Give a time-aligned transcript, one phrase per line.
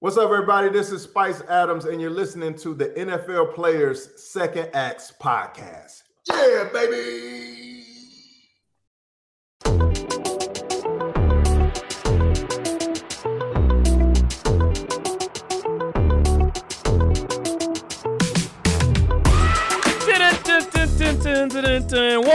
[0.00, 0.68] What's up, everybody?
[0.68, 6.04] This is Spice Adams, and you're listening to the NFL Players Second Acts podcast.
[6.30, 7.58] Yeah, baby.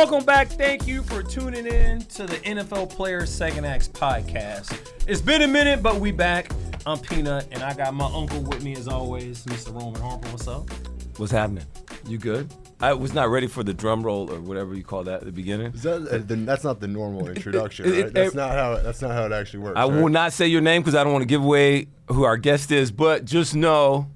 [0.04, 0.50] Welcome back.
[0.50, 4.78] Thank you for tuning in to the NFL Players Second Acts podcast.
[5.08, 6.52] It's been a minute, but we back.
[6.86, 9.74] I'm Peanut, and I got my uncle with me as always, Mr.
[9.74, 10.28] Roman Harper.
[10.30, 10.70] What's up?
[11.18, 11.66] What's happening?
[12.08, 12.54] You good?
[12.82, 15.32] I was not ready for the drum roll or whatever you call that at the
[15.32, 15.72] beginning.
[15.76, 18.14] That, uh, the, that's not the normal introduction, it- it- right?
[18.14, 19.78] That's not how that's not how it actually works.
[19.78, 20.02] I right?
[20.02, 22.72] will not say your name because I don't want to give away who our guest
[22.72, 24.08] is, but just know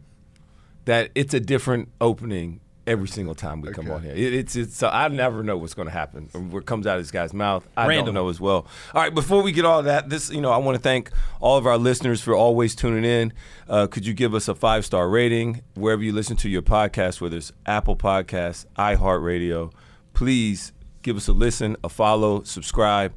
[0.86, 4.14] that it's a different opening every single time we come on here.
[4.14, 6.98] It, it's it's so I never know what's going to happen or what comes out
[6.98, 7.68] of this guy's mouth.
[7.76, 8.06] I Random.
[8.06, 8.66] don't know as well.
[8.96, 11.58] All right, before we get all that, this you know I want to thank all
[11.58, 13.34] of our listeners for always tuning in.
[13.68, 17.22] Uh, could you give us a five star rating wherever you listen to your podcast,
[17.22, 19.72] whether it's Apple Podcasts, iHeartRadio?
[20.14, 20.72] Please
[21.04, 23.14] give us a listen, a follow, subscribe.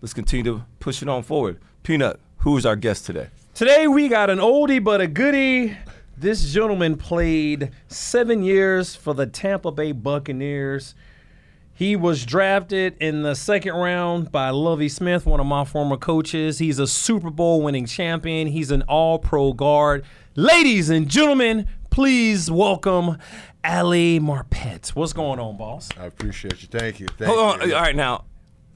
[0.00, 1.60] Let's continue to push it on forward.
[1.82, 3.28] Peanut, who is our guest today?
[3.54, 5.76] Today we got an oldie but a goodie.
[6.20, 10.94] This gentleman played seven years for the Tampa Bay Buccaneers.
[11.72, 16.58] He was drafted in the second round by Lovie Smith, one of my former coaches.
[16.58, 18.48] He's a Super Bowl winning champion.
[18.48, 20.04] He's an all pro guard.
[20.36, 23.16] Ladies and gentlemen, please welcome
[23.64, 24.90] Ali Marpet.
[24.90, 25.88] What's going on, boss?
[25.98, 26.68] I appreciate you.
[26.70, 27.08] Thank you.
[27.16, 27.72] Thank Hold on.
[27.72, 28.26] All right, now,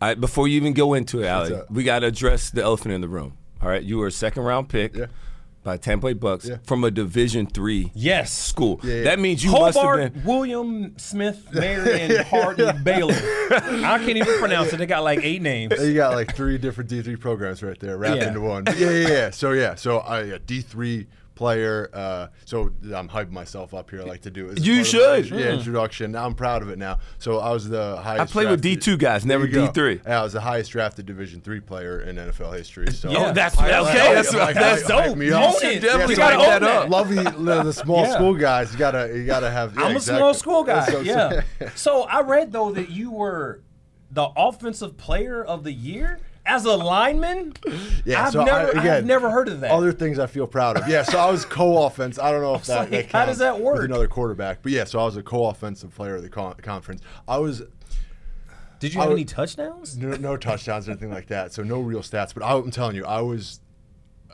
[0.00, 3.03] I, before you even go into it, Ali, we got to address the elephant in
[3.03, 3.37] the room.
[3.60, 5.06] All right, you were a second round pick Yeah.
[5.64, 6.58] By Tampa Bay Bucks Yeah.
[6.64, 8.32] from a Division three Yes.
[8.32, 8.78] school.
[8.84, 9.02] Yeah, yeah.
[9.04, 10.25] That means you must have Hobart, been.
[10.25, 13.14] William Smith, Marion, Hardin, Baylor.
[13.50, 14.76] I can't even pronounce it.
[14.76, 15.74] They got like eight names.
[15.80, 18.28] You got like three different D three programs right there, wrapped Yeah.
[18.28, 18.64] into one.
[18.76, 19.30] Yeah, yeah, yeah.
[19.30, 21.91] So yeah, so uh, I a D three player.
[21.93, 24.00] Uh, so I'm hyping myself up here.
[24.00, 24.49] I like to do.
[24.50, 25.31] it You part my should.
[25.31, 26.12] Yeah, introduction.
[26.12, 26.78] Now I'm proud of it.
[26.78, 28.21] Now, so I was the highest.
[28.22, 29.72] I played with D2 guys, never There you go.
[29.72, 30.00] D3.
[30.06, 32.91] Yeah, I was the highest drafted Division three player in NFL history.
[32.93, 33.31] So Yeah.
[33.31, 34.00] Oh, that's I- okay.
[34.11, 35.17] I- that's I- that's I- I- dope.
[35.19, 35.55] me You up.
[35.61, 36.83] should Yeah, definitely you gotta write that own up.
[36.84, 36.91] that.
[36.91, 38.15] Lovie, the, the small Yeah.
[38.15, 38.72] school guys.
[38.72, 39.75] You gotta, you gotta have.
[39.75, 40.19] Yeah, I'm a exactly.
[40.21, 40.87] small school guy.
[40.87, 41.43] So- so- yeah.
[41.75, 43.61] So I read though that you were
[44.11, 47.53] the offensive player of the year as a lineman.
[48.06, 49.71] Yeah, I've so I- never, again, I've never heard of that.
[49.71, 50.87] Other things I feel proud of.
[50.88, 52.19] Yeah, so I was co-offense.
[52.19, 53.82] I don't know if that, like, that how does that work?
[53.82, 57.00] another quarterback, but yeah, so I was a co-offensive player of the con- conference.
[57.27, 57.62] I was
[58.78, 59.97] Did you I have would- any touchdowns?
[59.97, 62.34] no, no touchdowns or anything like that, so no real stats.
[62.34, 63.60] But I, I'm telling you, I was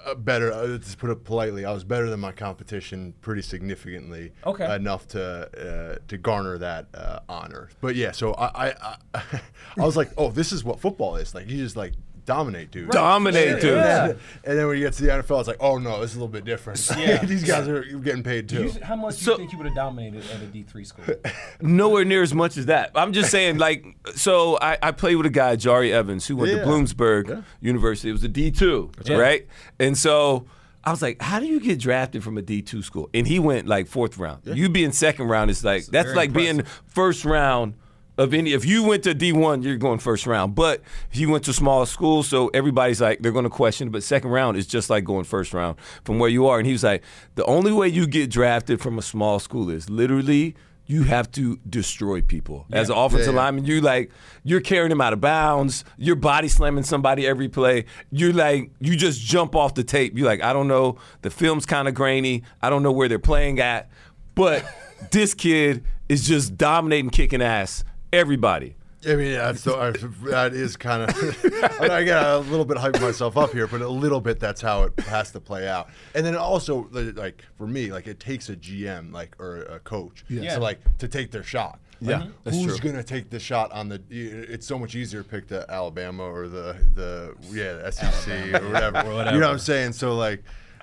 [0.06, 0.52] uh, better.
[0.52, 4.32] Uh, to put it politely, I was better than my competition pretty significantly.
[4.44, 4.74] Okay.
[4.74, 7.70] enough to uh, to garner that uh, honor.
[7.80, 9.22] But yeah, so I I, I
[9.78, 11.34] I was like, oh, this is what football is.
[11.34, 11.92] Like you just like
[12.24, 12.90] dominate, dude.
[12.90, 13.76] Dominate, dude.
[13.76, 14.12] Yeah.
[14.44, 16.20] And then when you get to the NFL, it's like, oh no, this is a
[16.20, 16.80] little bit different.
[16.98, 17.24] Yeah.
[17.24, 18.64] These guys are getting paid too.
[18.64, 21.04] You- how much do you think you would have dominated at a D three school?
[21.60, 22.90] Nowhere near as much as that.
[22.94, 26.52] I'm just saying, like, so I, I played with a guy, Jahri Evans, who went
[26.52, 26.60] Yeah.
[26.60, 28.08] to Bloomsburg University.
[28.10, 29.18] It was a D2, right.
[29.18, 29.46] right?
[29.78, 30.46] And so
[30.84, 33.10] I was like, how do you get drafted from a D2 school?
[33.12, 34.42] And he went like fourth round.
[34.46, 37.74] You being second round is like, that's very like being first round
[38.20, 38.52] of any.
[38.52, 40.54] If you went to D1, you're going first round.
[40.54, 43.90] But if you went to small school, so everybody's like, they're going to question.
[43.90, 46.58] But second round is just like going first round from where you are.
[46.58, 47.02] And he was like,
[47.34, 50.54] the only way you get drafted from a small school is literally
[50.86, 52.66] you have to destroy people.
[52.72, 53.44] As an offensive Yeah, yeah.
[53.44, 54.10] lineman, you like
[54.42, 57.84] you're carrying them out of bounds, you're body slamming somebody every play.
[58.10, 60.18] You're like you just jump off the tape.
[60.18, 62.42] You're like, I don't know, the film's kind of grainy.
[62.60, 63.88] I don't know where they're playing at.
[64.34, 64.64] But
[65.12, 67.84] this kid is just dominating, kicking ass.
[68.12, 68.76] Everybody.
[69.08, 69.90] I mean, that's the, I,
[70.30, 71.16] that is kind of.
[71.80, 74.82] I get a little bit hyping myself up here, but a little bit that's how
[74.82, 75.88] it has to play out.
[76.14, 80.22] And then also, like for me, like it takes a GM, like or a coach,
[80.28, 80.54] Yeah.
[80.56, 81.78] to like to take their shot.
[82.02, 82.90] Yeah, Like, that's who's true.
[82.90, 84.02] gonna take the shot on the?
[84.10, 88.68] It's so much easier to pick the Alabama or the the yeah the SEC or
[88.70, 88.98] whatever.
[89.08, 89.34] Or whatever.
[89.34, 89.92] You know what I'm saying?
[89.92, 90.42] So like,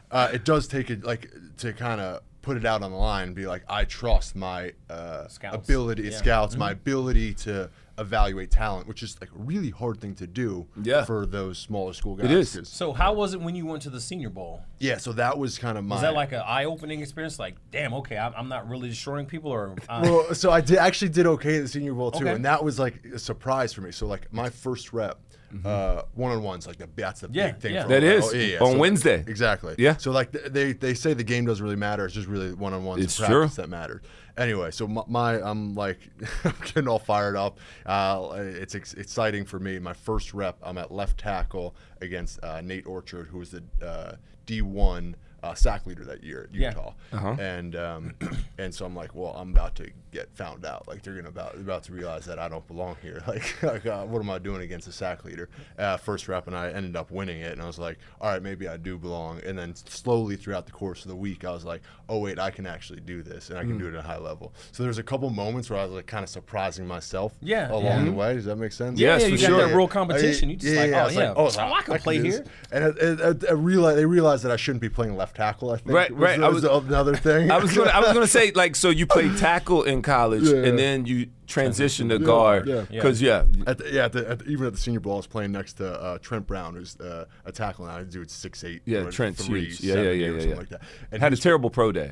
[0.10, 3.28] uh, it does take it like to kind of put it out on the line
[3.28, 5.56] and be like, I trust my uh, Scouts.
[5.68, 6.10] ability, Yeah.
[6.12, 6.18] Mm-hmm.
[6.20, 10.66] scouts, my ability to evaluate talent, which is like a really hard thing to do
[10.82, 11.04] Yeah.
[11.04, 12.26] for those smaller school guys.
[12.26, 12.56] It is.
[12.56, 14.62] 'cause- So how was it when you went to the Senior Bowl?
[14.80, 15.96] Yeah, so that was kind of my.
[15.96, 17.38] Was that like an eye-opening experience?
[17.38, 20.78] Like, damn, okay, I'm, I'm not really destroying people, or uh, well, so I did
[20.78, 22.34] actually did okay at the Senior Bowl too, Okay.
[22.36, 23.92] and that was like a surprise for me.
[23.92, 25.20] So like my first rep,
[25.66, 27.36] uh, one on ones, like the, that's the Mm-hmm.
[27.36, 27.74] Yeah, big thing.
[27.74, 27.84] yeah.
[27.84, 28.60] For That all- is, oh, yeah, yeah.
[28.60, 29.24] on So- Wednesday.
[29.28, 29.76] Exactly.
[29.78, 29.98] Yeah.
[29.98, 32.06] So like th- they they say the game doesn't really matter.
[32.06, 33.48] It's just really one on ones It's and true.
[33.48, 34.02] that matters.
[34.38, 35.98] Anyway, so my, my I'm like
[36.44, 37.60] I'm getting all fired up.
[37.86, 39.80] Uh, it's ex- exciting for me.
[39.80, 44.12] My first rep, I'm at left tackle against uh, Nate Orchard, who was the uh,
[44.46, 46.70] D1 uh, sack leader that year at Yeah.
[46.70, 46.94] Utah.
[47.14, 47.36] Uh-huh.
[47.40, 48.16] And um,
[48.58, 50.88] and so I'm like, well, I'm about to get found out.
[50.88, 53.22] Like they're gonna about about to realize that I don't belong here.
[53.28, 55.50] Like, like uh, what am I doing against a sack leader?
[55.78, 57.52] Uh, first rep, and I ended up winning it.
[57.52, 59.42] And I was like, all right, maybe I do belong.
[59.46, 62.52] And then slowly throughout the course of the week, I was like, oh wait, I
[62.52, 63.68] can actually do this, and I Mm.
[63.70, 64.54] can do it at a high level.
[64.72, 67.34] So there's a couple moments where I was like kind of surprising myself.
[67.42, 68.04] Yeah, along yeah.
[68.06, 68.34] the way.
[68.36, 68.98] Does that make sense?
[69.00, 69.68] Yeah, Yes, yeah, for you got sure.
[69.68, 70.50] that real competition.
[70.50, 72.46] You just like, I oh was yeah, oh, oh, I can can play do here.
[72.72, 75.72] And I, I, I realized they realized that I shouldn't be playing left tackle.
[75.72, 76.42] I think Right, was, right.
[76.42, 77.52] I was was- another thing.
[77.52, 80.64] I was gonna, I was gonna say like so you played tackle in college Yeah.
[80.68, 83.46] and then you transitioned to Yeah, guard because yeah.
[83.66, 85.52] At the, yeah, at the, at the, even at the Senior Bowl, I was playing
[85.54, 88.02] next to uh, Trent Brown, who's uh, a tackle now.
[88.04, 88.82] Dude's six eight.
[88.86, 89.82] Yeah, or Trent's three, huge.
[89.82, 90.56] Yeah, yeah, seventy yeah, or yeah, something yeah.
[90.58, 90.82] Like that.
[91.12, 92.12] And had a terrible pro day,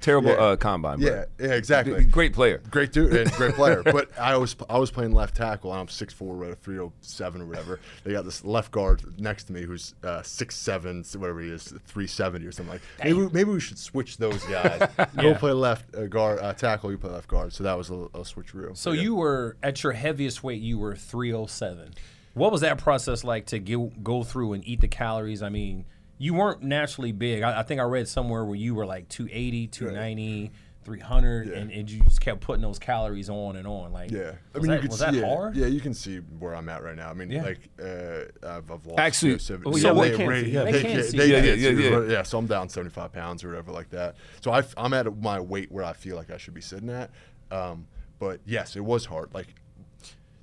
[0.00, 0.36] terrible Yeah.
[0.36, 1.00] uh, combine.
[1.00, 2.04] but Yeah, yeah, exactly.
[2.04, 2.60] Great player.
[2.70, 3.82] Great dude and great player.
[3.82, 7.46] But I was I was playing left tackle and I'm six four, right, 307 or
[7.46, 7.80] whatever.
[8.04, 12.46] They got this left guard next to me who's uh, 6'7", whatever he is, 370
[12.46, 12.82] or something like.
[13.02, 14.80] Maybe we- maybe we should switch those guys.
[15.16, 15.38] Go Yeah.
[15.38, 16.90] play left uh, guard uh, tackle.
[16.90, 17.52] You play left guard.
[17.52, 18.71] So that was a, a switcheroo.
[18.74, 19.02] So Yeah.
[19.02, 20.60] you were at your heaviest weight.
[20.62, 21.94] You were 307.
[22.34, 25.42] What was that process like to go go through and eat the calories?
[25.42, 25.84] I mean,
[26.18, 27.42] you weren't naturally big.
[27.42, 30.50] I, I think I read somewhere where you were like 280, 290,
[30.84, 33.92] 300, and, and you just kept putting those calories on and on.
[33.92, 35.24] Like, Yeah, I was mean, that, you could was see that it.
[35.24, 35.56] hard?
[35.56, 37.08] Yeah, you can see where I'm at right now.
[37.10, 37.42] I mean, Yeah.
[37.42, 38.98] like uh, I've, I've lost.
[38.98, 40.50] Actually, you know, seven- oh, yeah, they, they can't see.
[40.52, 41.16] yeah, They they can't can't- see.
[41.18, 41.70] Yeah, yeah,
[42.00, 42.22] yeah, yeah.
[42.22, 44.16] So I'm down 75 pounds or whatever like that.
[44.42, 47.10] So I, am at my weight where I feel like I should be sitting at.
[47.50, 47.86] Um,
[48.22, 49.34] but yes, it was hard.
[49.34, 49.48] Like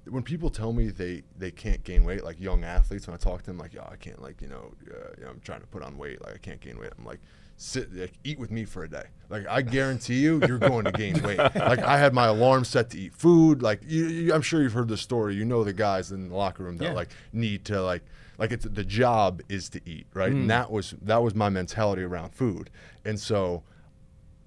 [0.09, 3.39] when people tell me they they can't gain weight, like young athletes, when I talk
[3.43, 5.67] to them, like, yo, I can't, like, you know, uh, you know, I'm trying to
[5.67, 6.89] put on weight, like, I can't gain weight.
[6.97, 7.19] I'm like,
[7.55, 9.03] sit, like, eat with me for a day.
[9.29, 11.37] Like, I guarantee you, you're going to gain weight.
[11.55, 13.61] Like, I had my alarm set to eat food.
[13.61, 15.35] Like, you, you, I'm sure you've heard the story.
[15.35, 16.93] You know the guys in the locker room that Yeah.
[16.93, 18.03] like need to like.
[18.37, 20.31] Like it's the job is to eat, right?
[20.31, 22.69] And that was that was my mentality around food.
[23.05, 23.63] And so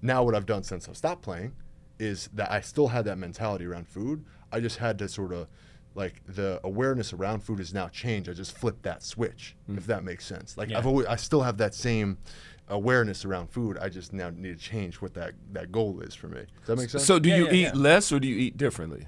[0.01, 1.53] now what I've done since I've stopped playing
[1.99, 4.25] is that I still had that mentality around food.
[4.51, 5.47] I just had to sort of
[5.95, 8.29] like the awareness around food has now changed.
[8.29, 10.57] I just flipped that switch, if that makes sense.
[10.57, 10.79] Like Yeah.
[10.79, 12.17] I've always, I still have that same
[12.67, 13.77] awareness around food.
[13.79, 16.41] I just now need to change what that that goal is for me.
[16.59, 17.05] Does that make sense?
[17.05, 17.71] So do Yeah, you yeah, eat yeah.
[17.75, 19.05] less or do you eat differently?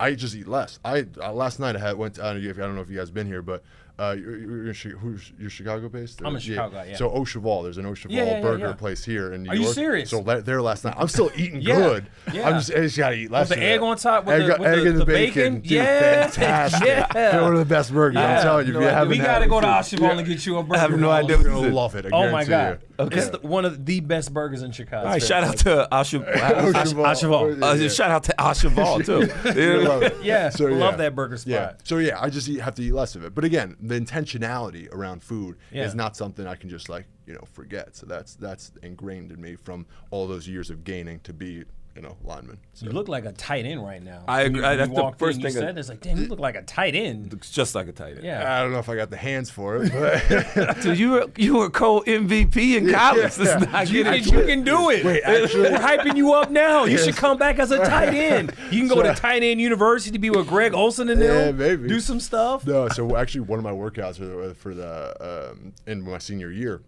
[0.00, 0.80] I just eat less.
[0.84, 2.18] I uh, last night I had went.
[2.18, 3.62] I don't, know if, I don't know if you guys been here, but
[3.98, 6.22] uh, you're, you're, who's you're Chicago based?
[6.24, 6.96] I'm a Chicago guy, yeah.
[6.96, 8.72] So Au Cheval, there's an Au Cheval Yeah, yeah, yeah, burger yeah.
[8.72, 9.74] place here in New Are you York.
[9.74, 10.10] serious?
[10.10, 10.94] So there last night.
[10.96, 12.06] I'm still eating Yeah, good.
[12.32, 12.48] yeah.
[12.48, 13.50] I'm just I just gotta eat less.
[13.50, 15.34] With the egg on top, with egg, the- with egg the- and the bacon.
[15.34, 15.60] bacon?
[15.60, 16.88] Dude, Yeah, fantastic.
[16.88, 17.40] yeah.
[17.42, 18.16] One of the best burgers.
[18.16, 18.36] Yeah.
[18.38, 18.94] I'm telling you, if you idea.
[18.94, 20.74] haven't we gotta go to Au Cheval and get you a burger.
[20.76, 22.06] I have no idea You're gonna love it.
[22.06, 22.80] I Oh my god!
[22.82, 22.91] you.
[22.98, 25.06] It's the, one of the best burgers in Chicago.
[25.06, 27.18] All right, shout out to Asha.
[27.20, 27.62] Cheval.
[27.64, 27.88] Uh, Yeah.
[27.88, 29.28] Shout out to Au Cheval too.
[29.44, 30.16] I love it.
[30.22, 30.96] Yeah, So, love yeah.
[30.98, 31.50] that burger spot.
[31.50, 31.72] Yeah.
[31.84, 33.34] So yeah, I just eat, have to eat less of it.
[33.34, 35.84] But again, the intentionality around food Yeah.
[35.84, 37.96] is not something I can just like you know forget.
[37.96, 42.02] So that's that's ingrained in me from all those years of gaining to be you
[42.02, 42.58] know lineman.
[42.74, 42.86] So.
[42.86, 44.24] You look like a tight end right now.
[44.26, 44.68] I When you- agree.
[44.68, 45.78] when That's you the first in, you thing I- said.
[45.78, 47.30] It's like, damn, you look like a tight end.
[47.32, 48.24] Looks just like a tight end.
[48.24, 48.58] Yeah.
[48.58, 51.56] I don't know if I got the hands for it, but Dude, you were you
[51.58, 53.36] were co MVP in college.
[53.38, 53.44] yeah.
[53.44, 55.04] Let's not You get can, you can do it.
[55.04, 56.84] Wait, actually- We're hyping you up now.
[56.84, 58.54] You should come back as a tight end.
[58.70, 61.26] You can go So- to tight end university, to be with Greg Olsen and Yeah,
[61.46, 61.58] them.
[61.58, 61.88] maybe.
[61.88, 62.66] Do some stuff.
[62.66, 62.88] no.
[62.88, 66.80] So actually, one of my workouts for the, for the um, in my senior year.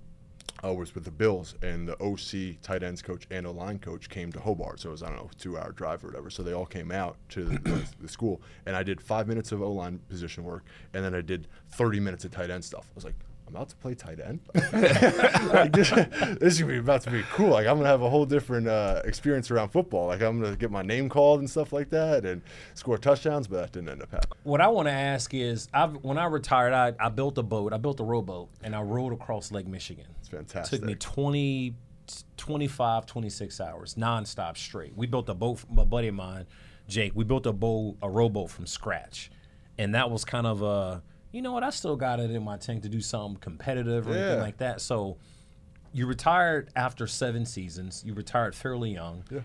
[0.64, 4.08] Uh, was with the Bills, and the OC tight ends coach and O line coach
[4.08, 4.80] came to Hobart.
[4.80, 6.30] So it was I don't know two hour drive or whatever.
[6.30, 9.62] So they all came out to the, the school, and I did five minutes of
[9.62, 12.86] O line position work, and then I did thirty minutes of tight end stuff.
[12.90, 13.16] I was like,
[13.46, 14.40] I'm about to play tight end.
[14.54, 17.50] like, this, this is gonna be about to be cool.
[17.50, 20.06] Like I'm gonna have a whole different uh, experience around football.
[20.06, 22.40] Like I'm gonna get my name called and stuff like that, and
[22.74, 23.46] score touchdowns.
[23.46, 24.38] But that didn't end up happening.
[24.44, 27.72] What I want to ask is, I've, when I retired, I, I built a boat.
[27.72, 30.06] I built a rowboat, and I rowed across Lake Michigan.
[30.20, 30.80] It's fantastic.
[30.80, 31.74] took me 20,
[32.36, 34.96] 25, 26 hours nonstop straight.
[34.96, 35.62] We built a boat.
[35.70, 36.46] My buddy of mine,
[36.88, 39.30] Jake, we built a boat, a rowboat from scratch,
[39.78, 41.02] and that was kind of a,
[41.34, 41.64] you know what?
[41.64, 44.80] I still got it in my tank to do something competitive or anything like that.
[44.80, 45.16] So,
[45.92, 48.02] you retired after seven seasons.
[48.06, 49.40] You retired fairly young, Yeah.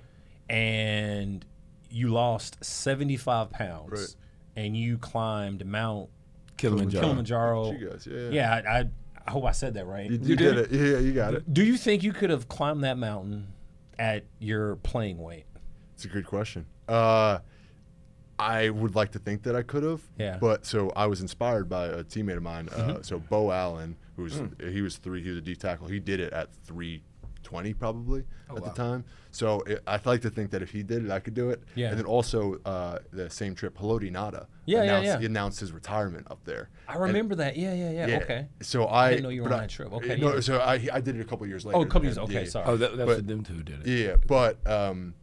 [0.49, 1.45] and
[1.89, 4.15] you lost seventy five pounds, Right.
[4.63, 6.09] and you climbed Mount
[6.57, 7.03] Kilimanjaro.
[7.03, 7.71] Kilimanjaro.
[7.71, 8.29] You guys, yeah.
[8.29, 8.89] Yeah, I, I,
[9.27, 10.09] I hope I said that right.
[10.09, 10.71] You, you did it.
[10.71, 11.51] Yeah, you got it.
[11.53, 13.47] Do you think you could have climbed that mountain
[13.97, 15.45] at your playing weight?
[15.95, 16.65] It's a good question.
[16.87, 17.39] Uh,
[18.39, 20.01] I would like to think that I could have.
[20.17, 20.37] Yeah.
[20.39, 22.67] But so I was inspired by a teammate of mine.
[22.67, 22.89] Mm-hmm.
[22.91, 24.71] Uh, so Beau Allen, who's Mm.
[24.71, 25.21] he was three.
[25.21, 25.87] He was a D tackle.
[25.87, 27.03] He did it at three
[27.41, 29.03] twenty probably Oh, at the time.
[29.31, 31.63] So it, I'd like to think that if he did it, I could do it.
[31.75, 31.89] Yeah.
[31.89, 34.45] And then also uh, the same trip, Haloti Ngata.
[34.65, 35.19] Yeah, yeah, announced, yeah.
[35.19, 36.69] He announced his retirement up there.
[36.87, 37.55] I And- remember that.
[37.57, 38.17] Yeah, yeah, yeah.
[38.23, 38.47] Okay.
[38.61, 39.93] So I didn't know you were but on I- that trip.
[39.93, 40.39] Okay, No, yeah.
[40.41, 41.77] so I I did it a couple years later.
[41.77, 42.17] Oh, a couple years.
[42.17, 42.49] and- Okay, yeah.
[42.49, 42.65] sorry.
[42.67, 43.87] Oh, that, that's But- them two who did it.
[44.07, 45.13] Yeah, but um,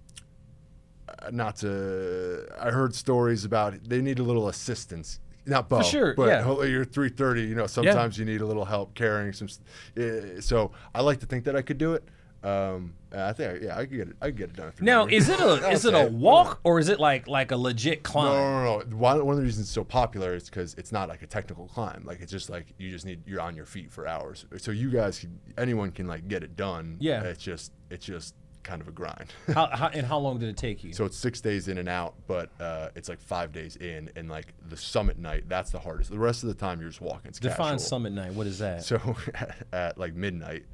[1.30, 2.46] not to.
[2.60, 5.20] I heard stories about they need a little assistance.
[5.48, 6.64] Not Beau, sure, but yeah.
[6.64, 7.42] you're 330.
[7.42, 9.48] You know, sometimes you need a little help carrying some.
[9.96, 12.04] Uh, so I like to think that I could do it.
[12.42, 14.16] Um, I think, yeah, I could get it.
[14.20, 14.72] I could get it done.
[14.80, 15.28] Now, years.
[15.28, 18.32] is it a is it a walk or is it like like a legit climb?
[18.32, 18.96] No, no, no.
[18.96, 21.66] One, one of the reasons it's so popular is because it's not like a technical
[21.66, 22.02] climb.
[22.04, 24.46] Like it's just like you just need you're on your feet for hours.
[24.58, 26.98] So you guys, can, anyone can like get it done.
[27.00, 27.22] Yeah.
[27.22, 28.34] It's just it's just
[28.66, 29.32] kind of a grind.
[29.54, 30.92] How, how, and how long did it take you?
[30.92, 34.28] So it's six days in and out, but uh, it's like five days in, and
[34.28, 36.10] like the summit night, that's the hardest.
[36.10, 37.28] The rest of the time, you're just walking.
[37.28, 37.78] It's Define casual.
[37.78, 38.32] summit night.
[38.34, 38.84] What is that?
[38.84, 38.98] So
[39.72, 40.64] at, like midnight,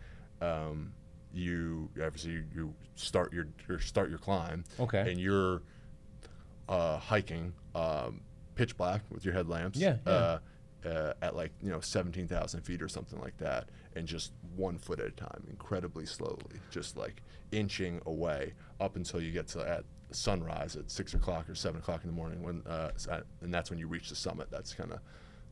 [0.40, 0.94] um,
[1.34, 4.64] you obviously you, you start your, your start your climb.
[4.80, 5.10] Okay.
[5.10, 5.62] And you're
[6.68, 8.22] uh, hiking, um,
[8.54, 9.78] pitch black with your headlamps.
[9.78, 10.12] Yeah, yeah.
[10.12, 10.38] Uh,
[10.86, 14.78] uh, at like you know seventeen thousand feet or something like that, and just one
[14.78, 16.38] foot at a time, incredibly slowly,
[16.70, 17.22] just like
[17.52, 22.02] inching away up until you get to at sunrise at six o'clock or seven o'clock
[22.04, 24.48] in the morning when, uh, uh, and that's when you reach the summit.
[24.50, 24.98] That's kind of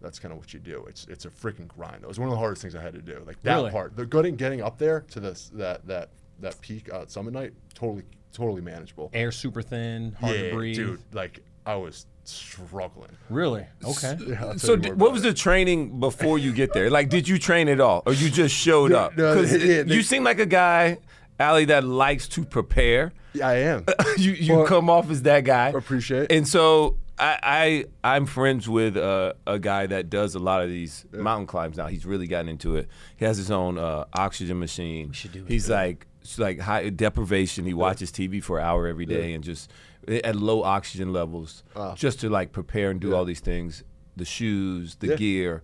[0.02, 0.84] that's kind of what you do.
[0.88, 2.02] It's it's a freaking grind.
[2.02, 3.22] It was one of the hardest things I had to do.
[3.26, 3.70] Like that Really?
[3.70, 6.10] part, the getting getting up there to this that that
[6.40, 9.10] that peak uh, summit night, totally totally manageable.
[9.12, 10.76] Air super thin, hard yeah, to breathe.
[10.76, 11.00] dude.
[11.12, 13.10] Like I was struggling.
[13.28, 13.66] Really?
[13.84, 14.16] Okay.
[14.26, 15.28] Yeah, So, you d- what was it.
[15.28, 16.90] the training before you get there?
[16.90, 19.16] Like, did you train at all, or you just showed up?
[19.16, 20.98] no, 'Cause yeah, it- they- you seem like a guy,
[21.38, 23.12] Ali, that likes to prepare.
[23.32, 23.84] Yeah, I am.
[24.18, 25.68] you you Well, come off as that guy.
[25.68, 26.30] appreciate.
[26.32, 30.68] And so I, I I'm friends with uh, a guy that does a lot of
[30.68, 31.86] these mountain climbs now.
[31.86, 32.88] He's really gotten into it.
[33.16, 35.08] He has his own uh, oxygen machine.
[35.08, 35.48] We should do it.
[35.48, 36.06] He's like
[36.38, 37.64] like high deprivation.
[37.66, 39.70] He watches TV for an hour every day and just
[40.08, 41.94] at low oxygen levels, ah.
[41.94, 43.84] just to like prepare and do all these things.
[44.16, 45.16] The shoes, the Yeah.
[45.16, 45.62] gear.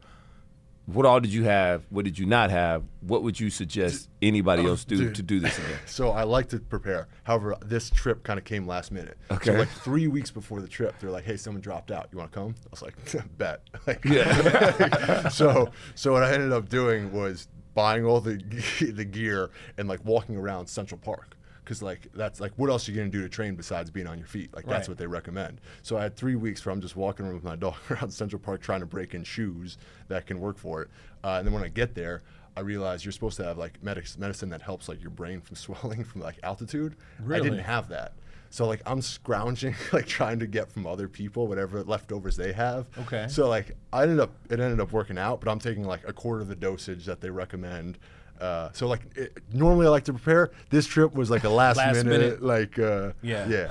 [0.87, 1.85] What all did you have?
[1.91, 2.85] What did you not have?
[3.01, 5.15] What would you suggest anybody uh, else do dude.
[5.17, 5.79] to do this again?
[5.87, 7.09] So I like to prepare.
[7.25, 9.19] However, this trip kind of came last minute.
[9.33, 9.47] Okay.
[9.51, 12.09] So like three weeks before the trip, they're like, "Hey, someone dropped out.
[12.13, 12.95] You want to come?" I was like,
[13.39, 15.29] "Bet." Like, Yeah.
[15.29, 18.37] so so what I ended up doing was buying all the
[18.81, 21.36] the gear and like walking around Central Park.
[21.67, 24.17] Cause like that's like what else are you gonna do to train besides being on
[24.19, 24.55] your feet?
[24.55, 24.89] Like that's Right.
[24.93, 25.61] what they recommend.
[25.83, 28.41] So I had three weeks where I'm just walking around with my dog around Central
[28.41, 29.77] Park trying to break in shoes
[30.09, 30.89] that can work for it.
[31.25, 32.23] Uh, and then when I get there,
[32.57, 35.57] I realized you're supposed to have like medic- medicine that helps like your brain from
[35.65, 36.95] swelling from like altitude.
[37.29, 38.13] I didn't have that.
[38.51, 42.87] So like I'm scrounging, like trying to get from other people whatever leftovers they have.
[42.97, 43.27] Okay.
[43.29, 46.13] So like I ended up it ended up working out, but I'm taking like a
[46.13, 47.99] quarter of the dosage that they recommend.
[48.41, 50.51] Uh, so like it, normally I like to prepare.
[50.71, 52.43] This trip was like a last, Last minute, minute.
[52.43, 53.49] like uh, Yeah.
[53.49, 53.71] yeah.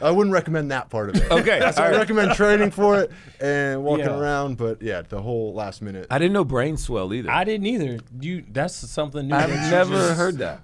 [0.00, 1.28] I wouldn't recommend that part of it.
[1.30, 1.98] Okay, so I all right.
[1.98, 4.16] recommend training for it and walking Yeah.
[4.16, 6.06] around, but yeah, the whole last minute.
[6.08, 7.30] I didn't know brain swell either.
[7.30, 7.98] I didn't either.
[8.20, 9.34] You that's something new.
[9.34, 10.60] I've never just- heard that.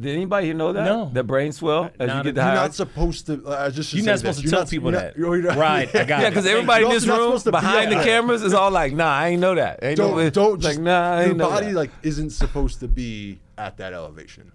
[0.00, 0.84] Did anybody here know that?
[0.84, 1.10] No.
[1.12, 3.42] That brain swell as Not you get the You're not supposed to.
[3.46, 4.20] Uh, I just should You're say not this.
[4.20, 5.18] supposed to You're tell not- people you're that.
[5.18, 7.92] not- you're not- Right, I got yeah, because everybody in this room to be behind
[7.92, 10.78] the cameras is all like, "Nah, I ain't know that." Ain't don't no, don't like,
[10.78, 11.74] nah, I your ain't know body that.
[11.74, 14.50] like isn't supposed to be at that elevation.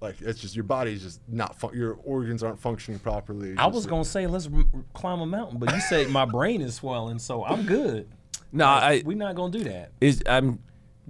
[0.00, 3.54] Like it's just your body's just not fun- your organs aren't functioning properly.
[3.58, 6.74] I was gonna say let's r- climb a mountain, but you said my brain is
[6.74, 8.08] swelling, so I'm good.
[8.52, 9.02] No, I.
[9.04, 9.92] We're not gonna do that.
[10.00, 10.58] It's, I'm.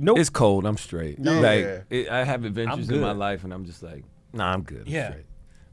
[0.02, 0.18] Nope.
[0.18, 0.64] It's cold.
[0.66, 1.18] I'm straight.
[1.20, 1.32] Yeah.
[1.40, 4.82] Like it, I have adventures in my life, and I'm just like, nah, I'm good.
[4.86, 5.10] I'm Yeah.
[5.10, 5.26] straight.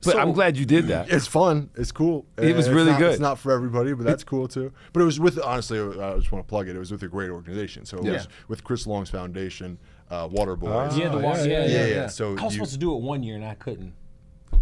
[0.04, 1.10] But So- I'm glad you did that.
[1.10, 1.70] It's fun.
[1.76, 2.26] It's cool.
[2.38, 3.12] It was it's really not- good.
[3.14, 4.72] It's not for everybody, but that's cool too.
[4.94, 6.76] But it was with honestly, I just want to plug it.
[6.76, 7.86] It was with a great organization.
[7.86, 8.12] So it Yeah.
[8.14, 9.80] was with Chris Long's foundation,
[10.12, 10.98] uh, Waterboys.
[10.98, 12.08] yeah, the Oh, wa- yeah, yeah, yeah, yeah, yeah, yeah, yeah.
[12.08, 13.94] So I was you- supposed to do it one year and I couldn't.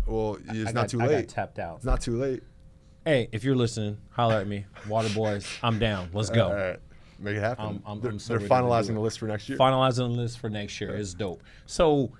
[0.05, 1.29] Well, it's I not got- too I got late.
[1.29, 1.77] tapped out.
[1.77, 2.43] It's not too late.
[3.03, 5.45] Hey, if you're listening, holler at me, Waterboys.
[5.61, 6.09] I'm down.
[6.13, 6.77] Let's go.
[7.19, 7.65] Make it happen.
[7.65, 9.57] I'm- I'm- they're I'm so they're ready to do finalizing the list for next year.
[9.57, 11.41] finalizing the list for next year is dope.
[11.65, 12.11] So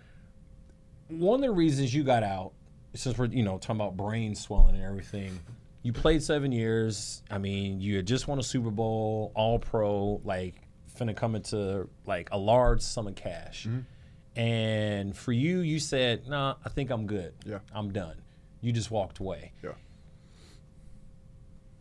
[1.10, 2.54] one of the reasons you got out,
[2.94, 5.40] since we're you know talking about brain swelling and everything,
[5.84, 7.22] you played seven years.
[7.30, 10.56] I mean, you had just won a Super Bowl, All Pro, like
[10.98, 13.68] finna come into like a large sum of cash.
[13.68, 14.40] Mm-hmm.
[14.40, 17.34] And for you, you said, "Nah, I think I'm good.
[17.46, 17.60] Yeah.
[17.74, 18.16] I'm done."
[18.62, 19.52] You just walked away.
[19.64, 19.72] Yeah.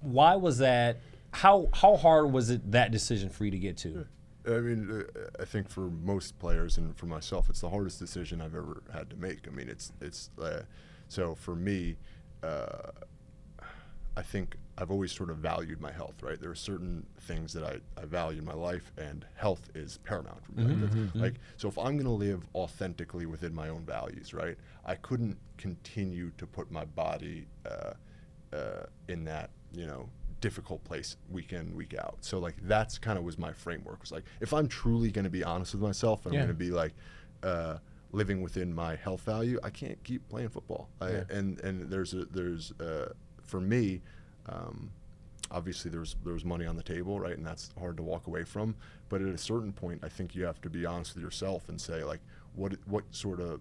[0.00, 0.98] Why was that?
[1.34, 4.06] How how hard was it that decision for you to get to?
[4.46, 8.40] I mean, uh, I think for most players and for myself, it's the hardest decision
[8.40, 9.48] I've ever had to make.
[9.48, 10.62] I mean, it's it's uh,
[11.08, 11.96] so for me,
[12.42, 12.90] uh,
[14.16, 16.22] I think I've always sort of valued my health.
[16.22, 19.98] Right, there are certain things that I, I value in my life, and health is
[20.04, 20.64] paramount for me.
[20.66, 24.56] Like, that's- like, so if I'm going to live authentically within my own values, right,
[24.84, 27.94] I couldn't continue to put my body uh,
[28.54, 30.08] uh, in that you know
[30.44, 34.12] difficult place week in week out so like that's kind of was my framework was
[34.12, 36.40] like if i'm truly going to be honest with myself and Yeah.
[36.40, 36.92] i'm going to be like
[37.42, 37.78] uh,
[38.12, 42.26] living within my health value i can't keep playing football I, and and there's a
[42.26, 43.08] there's uh,
[43.42, 44.02] for me
[44.46, 44.90] um,
[45.50, 48.76] obviously there's there's money on the table right and that's hard to walk away from
[49.08, 51.80] but at a certain point i think you have to be honest with yourself and
[51.80, 52.20] say like
[52.54, 53.60] what what sort of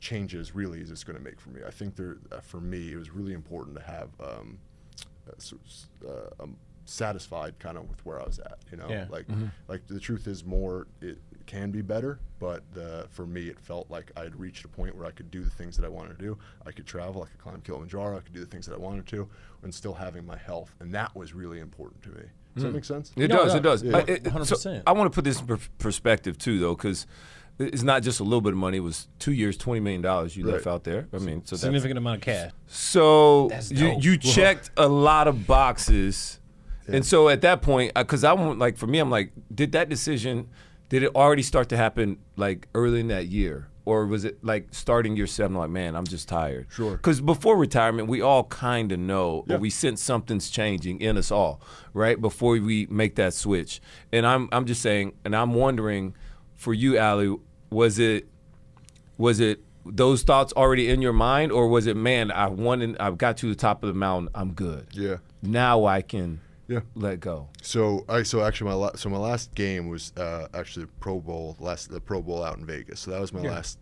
[0.00, 1.60] changes really is this going to make for me?
[1.66, 4.58] I think there, uh, for me, it was really important to have um,
[5.28, 5.60] uh, sort
[6.06, 8.58] uh, um, satisfied kind of with where I was at.
[8.70, 9.06] You know, Yeah.
[9.10, 9.26] like
[9.68, 13.88] like the truth is more it can be better, but the, for me, it felt
[13.88, 16.18] like I had reached a point where I could do the things that I wanted
[16.18, 16.38] to do.
[16.66, 19.06] I could travel, I could climb Kilimanjaro, I could do the things that I wanted
[19.08, 19.28] to,
[19.62, 22.22] and still having my health, and that was really important to me.
[22.54, 23.12] Does that make sense?
[23.16, 23.52] It No, does.
[23.52, 23.82] no, It does.
[23.84, 23.96] yeah.
[23.96, 24.82] I, it- so 100%.
[24.88, 27.06] I want to put this in per- perspective too, though, because
[27.58, 28.76] it's not just a little bit of money.
[28.76, 31.08] It was two years, twenty million dollars you left out there.
[31.12, 32.52] I mean, so that's, Significant amount of cash.
[32.66, 36.40] so you you checked a lot of boxes,
[36.86, 39.88] and so at that point, because I want like for me, I'm like, did that
[39.88, 40.48] decision,
[40.88, 44.68] did it already start to happen like early in that year, or was it like
[44.72, 45.56] starting year seven?
[45.56, 46.66] Like, man, I'm just tired.
[46.70, 46.92] Sure.
[46.92, 49.56] Because before retirement, we all kind of know, Yeah.
[49.56, 51.60] or we sense something's changing in us all,
[51.94, 52.20] right?
[52.20, 53.80] Before we make that switch,
[54.12, 56.14] and I'm I'm just saying, and I'm wondering,
[56.54, 57.36] for you, Ali,
[57.70, 58.26] was it
[59.18, 63.10] was it those thoughts already in your mind or was it man i wanted i
[63.10, 65.16] got to the top of the mountain i'm good Yeah.
[65.42, 66.80] now i can Yeah.
[66.96, 70.86] let go So I so actually my la- so my last game was uh, actually
[70.86, 73.00] the Pro Bowl last the Pro Bowl out in Vegas.
[73.00, 73.78] So that was my last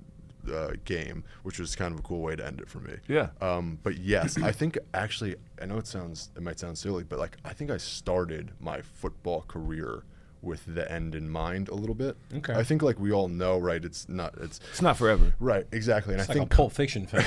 [0.53, 2.95] uh, game, which was kind of a cool way to end it for me.
[3.09, 3.29] Yeah.
[3.41, 7.19] Um, but yes, I think actually I know it sounds it might sound silly, but
[7.19, 10.05] like I think I started my football career
[10.45, 12.17] with the end in mind a little bit.
[12.35, 12.55] Okay.
[12.55, 13.85] I think like we all know, right?
[13.85, 14.35] It's not.
[14.41, 17.25] It's it's not forever right exactly, and It's I like think a Pulp Fiction film,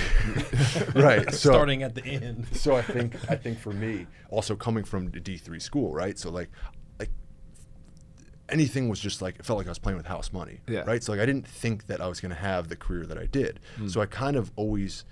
[0.95, 1.31] right.
[1.37, 2.47] So starting at the end.
[2.53, 6.17] so I think I think for me, also coming from the D three school, right?
[6.17, 6.49] So like,
[6.99, 7.11] like
[8.49, 10.81] anything was just like it felt like I was playing with house money, Yeah.
[10.81, 11.03] right?
[11.03, 13.25] So like I didn't think that I was going to have the career that I
[13.25, 13.59] did.
[13.77, 13.87] Hmm.
[13.87, 15.05] So I kind of always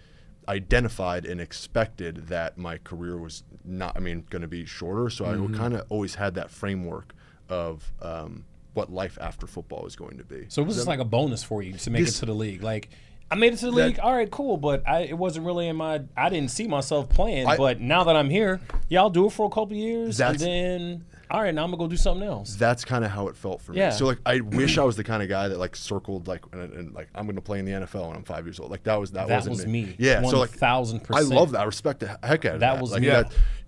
[0.47, 5.09] identified and expected that my career was not, I mean, going to be shorter.
[5.09, 5.55] So I mm-hmm.
[5.55, 7.13] kind of always had that framework
[7.49, 10.45] of um, what life after football was going to be.
[10.49, 12.33] So it was just like a bonus for you to make This- it to the
[12.35, 12.61] league.
[12.63, 12.89] Like
[13.31, 13.99] I made it to the That- league.
[13.99, 14.57] All right, cool.
[14.57, 16.01] But I, it wasn't really in my.
[16.15, 17.47] I didn't see myself playing.
[17.47, 20.37] I- but now that I'm here, yeah, I'll do it for a couple years, and
[20.39, 22.55] then all right, now I'm gonna go do something else.
[22.55, 23.79] that's kind of how it felt for me.
[23.79, 23.89] Yeah.
[23.89, 26.73] So like I wish I was the kind of guy that like circled like and,
[26.73, 28.71] and like I'm going to play in the NFL when I'm five years old.
[28.71, 29.95] Like that was that, That wasn't was me.
[29.97, 30.21] Yeah.
[30.23, 31.15] so like 1000%.
[31.15, 31.61] I love that.
[31.61, 32.73] I respect the heck out of that.
[32.75, 33.09] That was like, me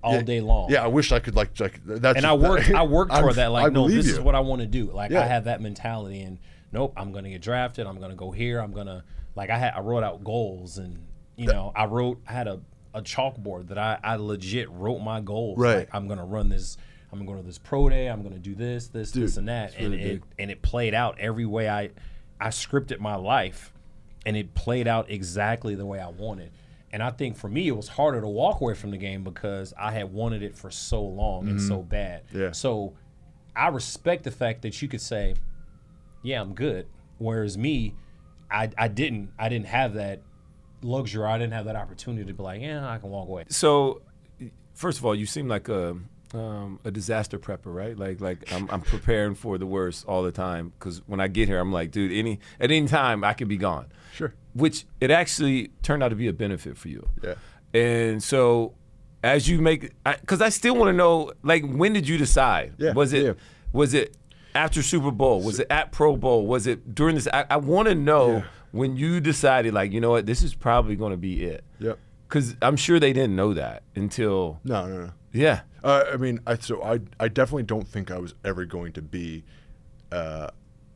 [0.03, 0.69] all yeah, day long.
[0.71, 0.83] Yeah.
[0.83, 2.69] I wish I could like like that's and I worked.
[2.71, 3.47] I worked toward that.
[3.47, 4.91] Like, I no, this is what I want to do.
[4.91, 5.21] Like, Yeah.
[5.21, 6.39] I have that mentality, and
[6.71, 7.87] nope, I'm gonna get drafted.
[7.87, 8.59] I'm gonna go here.
[8.59, 9.03] I'm gonna
[9.35, 9.49] like.
[9.49, 9.73] I had.
[9.75, 12.21] I wrote out goals, and you know, I wrote.
[12.27, 12.59] I had a
[12.93, 15.57] a chalkboard that I I legit wrote my goals.
[15.57, 15.77] Right.
[15.77, 16.77] Like, I'm gonna run this.
[17.11, 18.07] I'm gonna go to this pro day.
[18.07, 20.23] I'm gonna do this, this, this, and that, and really it big.
[20.39, 21.91] and it played out every way I
[22.39, 23.71] I scripted my life,
[24.25, 26.51] and it played out exactly the way I wanted.
[26.91, 29.73] And I think for me, it was harder to walk away from the game because
[29.77, 31.89] I had wanted it for so long and so mm-hmm.
[31.89, 32.23] bad.
[32.33, 32.51] Yeah.
[32.51, 32.93] So
[33.55, 35.35] I respect the fact that you could say,
[36.23, 36.87] "Yeah, I'm good,"
[37.19, 37.93] whereas me,
[38.51, 39.31] I, I didn't.
[39.39, 40.21] I didn't have that
[40.81, 41.25] luxury.
[41.25, 44.01] I didn't have that opportunity to be like, "Yeah, I can walk away." so
[44.73, 45.97] first of all you seem like a
[46.33, 50.31] um, a disaster prepper right like like I'm, I'm preparing for the worst all the
[50.31, 53.47] time because when i get here i'm like dude any at any time i could
[53.47, 54.33] be gone Sure.
[54.53, 57.07] which it actually turned out to be a benefit for you.
[57.23, 57.35] Yeah.
[57.73, 58.73] And so,
[59.23, 62.73] as you make, because I, still want to know, like, when did you decide?
[62.79, 63.33] Yeah, Was it yeah.
[63.71, 64.17] was it
[64.55, 65.43] after Super Bowl?
[65.43, 66.47] Was it at Pro Bowl?
[66.47, 67.27] Was it during this?
[67.31, 68.43] I, I want to know Yeah.
[68.71, 71.63] when you decided, like, you know what, this is probably going to be it.
[71.79, 71.99] Yep.
[72.27, 75.11] Because I'm sure they didn't know that until, No, no, no.
[75.31, 75.61] yeah.
[75.83, 79.01] Uh, I mean, I so I I definitely don't think I was ever going to
[79.01, 79.43] be
[80.11, 80.49] uh,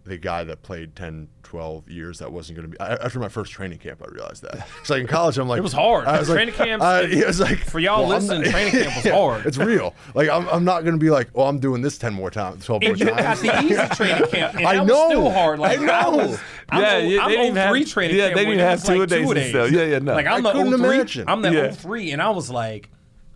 [0.03, 2.79] the guy that played 10, 12 years that wasn't going to be.
[2.79, 4.67] I, after my first training camp, I realized that.
[4.81, 6.05] It's like in college, I'm like, It was hard.
[6.07, 8.71] I was like, Training camps- I- it was like For y'all well, listening, not- training
[8.71, 9.45] camp was Yeah, hard.
[9.45, 9.93] It's real.
[10.15, 12.65] Like I'm, I'm not going to be like, oh, I'm doing this 10 more times,
[12.65, 14.93] 12 more And you got the easy training camp, and I that know.
[14.93, 15.59] was still hard.
[15.59, 16.17] Like I know.
[16.17, 18.35] was, I'm Yeah, o- yeah, I'm they didn't 03 have- training yeah, camp.
[18.37, 19.71] they didn't have was like two-a-days and two-a-days.
[19.71, 20.13] Yeah, yeah, no.
[20.15, 21.25] Like I'm I the couldn't 03, imagine.
[21.27, 21.71] I'm the Yeah.
[21.71, 22.89] 03, and I was like,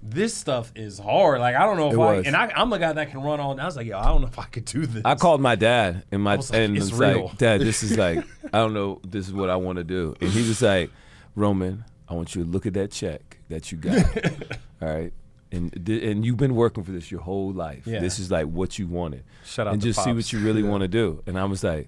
[0.07, 1.39] this stuff is hard.
[1.39, 2.25] Like I don't know if It I was.
[2.27, 3.59] and I, I'm a guy that can run all.
[3.59, 5.01] I was like, yo, I don't know if I could do this.
[5.03, 7.81] I called my dad and my was like, and "It's was real." like, Dad, this
[7.83, 8.19] is like,
[8.53, 10.15] I don't know, this is what I want to do.
[10.21, 10.91] And he was like,
[11.35, 13.95] Roman, I want you to look at that check that you got.
[14.81, 15.11] all right.
[15.51, 17.87] And th- and you've been working for this your whole life.
[17.87, 17.99] Yeah.
[17.99, 19.23] This is like what you wanted.
[19.45, 19.73] Shut up.
[19.73, 21.23] and to just see what you really want to do.
[21.25, 21.87] And I was like,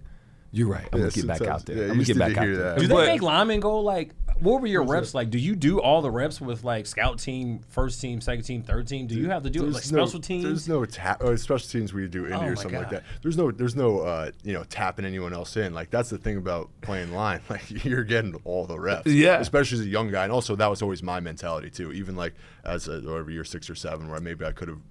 [0.51, 0.87] You're right.
[0.93, 1.75] I'm Yeah, gonna get back out there.
[1.75, 2.55] yeah, I'm gonna get back out there.
[2.55, 2.79] that.
[2.79, 4.11] do they But- make linemen go like?
[4.39, 5.29] What were your reps like?
[5.29, 8.87] Do you do all the reps with like scout team, first team, second team, third
[8.87, 9.07] team?
[9.07, 10.43] Do you have to do it like no, special teams?
[10.43, 11.23] There's no tap.
[11.23, 13.03] Or special teams where you do Indy Oh or my something like that.
[13.21, 13.51] There's no.
[13.51, 13.99] There's no.
[13.99, 15.73] Uh, you know, tapping anyone else in.
[15.73, 17.41] Like that's the thing about playing line.
[17.49, 19.09] Like you're getting all the reps.
[19.09, 19.39] Yeah.
[19.39, 21.93] Especially as a young guy, and also that was always my mentality too.
[21.93, 22.33] Even like
[22.65, 24.81] as a, whatever year six or seven, where maybe I could have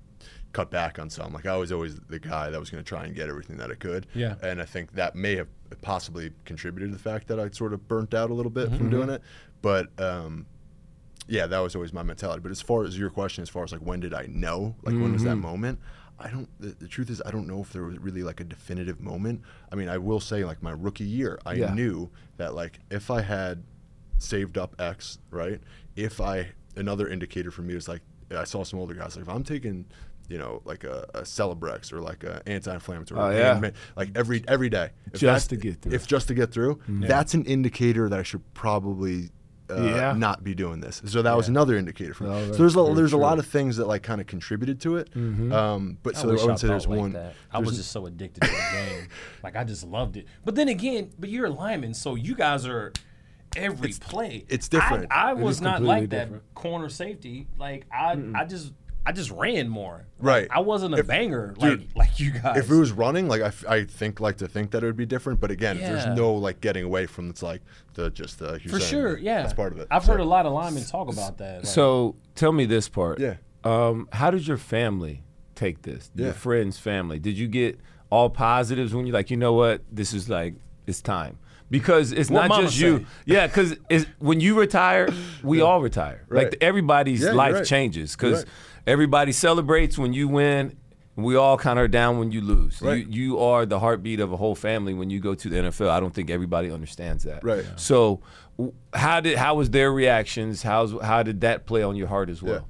[0.57, 1.35] cut back on some.
[1.35, 3.71] Like I was always the guy that was going to try and get everything that
[3.71, 4.07] I could.
[4.15, 4.37] Yeah.
[4.43, 5.49] And I think that may have
[5.83, 8.77] possibly contributed to the fact that I sort of burnt out a little bit Mm-hmm.
[8.77, 9.23] from doing it.
[9.63, 10.47] But um,
[11.29, 12.41] yeah, that was always my mentality.
[12.41, 14.95] But as far as your question, as far as like when did I know, like
[14.95, 15.31] when was Mm-hmm.
[15.31, 15.79] that moment?
[16.19, 16.49] I don't.
[16.61, 19.43] The, the truth is, I don't know if there was really like a definitive moment.
[19.71, 21.75] I mean, I will say, like my rookie year, I Yeah.
[21.75, 23.63] knew that like if I had
[24.19, 25.61] saved up X, right?
[25.95, 28.01] If I another indicator for me is like
[28.31, 29.85] I saw some older guys like if I'm taking.
[30.29, 33.61] You know, like a, a Celebrex or like a anti-inflammatory, Oh, yeah.
[33.61, 35.93] pain like every every day, If Just to get through.
[35.93, 39.31] If just to get through, that's an indicator that I should probably
[39.71, 40.13] uh, Yeah.
[40.17, 41.03] not be doing this.
[41.07, 42.31] So that was another indicator for me.
[42.31, 44.81] Oh, so there's a, very there's a lot of things that like kind of contributed
[44.83, 45.11] to it.
[45.17, 47.13] Um, but I so I wouldn't say there's like one.
[47.13, 47.35] That.
[47.53, 49.09] I was just so addicted to the game.
[49.43, 50.27] Like I just loved it.
[50.45, 52.93] But then again, but you're a lineman, so you guys are
[53.57, 54.45] every play.
[54.49, 55.07] it's different.
[55.13, 57.47] I, I was not completely like that corner safety.
[57.59, 58.73] Like I, I just,
[59.09, 60.05] I just ran more.
[60.19, 60.49] Right.
[60.51, 62.57] I wasn't a If- banger dude, like like you guys.
[62.59, 65.07] if it was running, like I, I think like to think that it would be
[65.07, 65.39] different.
[65.41, 65.93] But again, Yeah.
[65.93, 67.63] there's no like getting away from it's like
[67.95, 69.87] the just the for sure, yeah, that's part of it.
[69.91, 71.59] I've So- heard a lot of linemen talk about that.
[71.59, 73.21] like- So tell me this part.
[73.21, 73.35] Yeah.
[73.65, 75.23] Um, how did your family
[75.55, 76.11] take this?
[76.15, 77.19] Your friends, family.
[77.19, 77.79] Did you get
[78.11, 80.55] all positives when you're like, you know what, this is like,
[80.87, 81.39] it's time?
[81.69, 83.07] Because it's What not mama just you.
[83.25, 83.75] Yeah, because
[84.21, 85.09] when you retire,
[85.43, 86.25] we all retire.
[86.29, 86.45] Right.
[86.45, 87.65] Like everybody's Yeah, life right.
[87.65, 88.49] changes because You're
[88.87, 90.77] everybody celebrates when you win.
[91.17, 92.83] We all kind of are down when you lose.
[92.83, 93.07] Right.
[93.07, 95.89] You, you are the heartbeat of a whole family when you go to the NFL.
[95.89, 97.43] I don't think everybody understands that.
[97.43, 97.65] Right.
[97.77, 98.21] So,
[98.93, 100.63] how did how was their reactions?
[100.63, 102.61] How's how did that play on your heart as Yeah.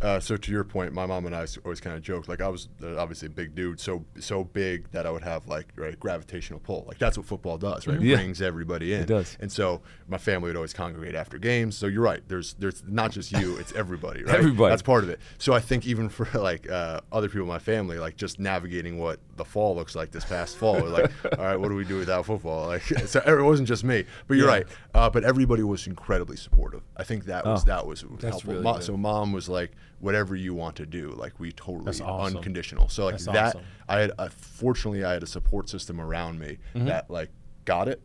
[0.00, 0.16] Well?
[0.16, 2.48] Uh, so to your point, my mom and I always kind of joked like I
[2.48, 5.98] was uh, obviously a big dude, so so big that I would have like right
[5.98, 6.84] gravitational pull.
[6.86, 7.96] Like that's what football does, right?
[7.96, 8.16] It Yeah.
[8.16, 9.02] brings everybody in.
[9.02, 9.36] It does.
[9.40, 11.76] And so my family would always congregate after games.
[11.76, 12.22] So you're right.
[12.28, 14.36] There's there's not just you, it's everybody, right?
[14.36, 14.70] Everybody.
[14.70, 15.20] That's part of it.
[15.38, 18.98] So I think even for like uh, other people in my family, like just navigating
[18.98, 21.84] what the fall looks like this past fall, we're like, all right, what do we
[21.84, 22.66] do without football?
[22.66, 24.66] Like, so it wasn't just me, but you're right.
[24.94, 26.82] Uh, but everybody was incredibly supportive.
[26.96, 28.52] I think that was Oh, that was helpful.
[28.52, 32.36] really Mo- so mom was like, whatever you want to do, like we totally awesome.
[32.36, 32.88] unconditional.
[32.88, 33.62] So like That's that, awesome.
[33.88, 36.86] I had uh, fortunately I had a support system around me Mm-hmm.
[36.86, 37.30] that like
[37.64, 38.00] got it,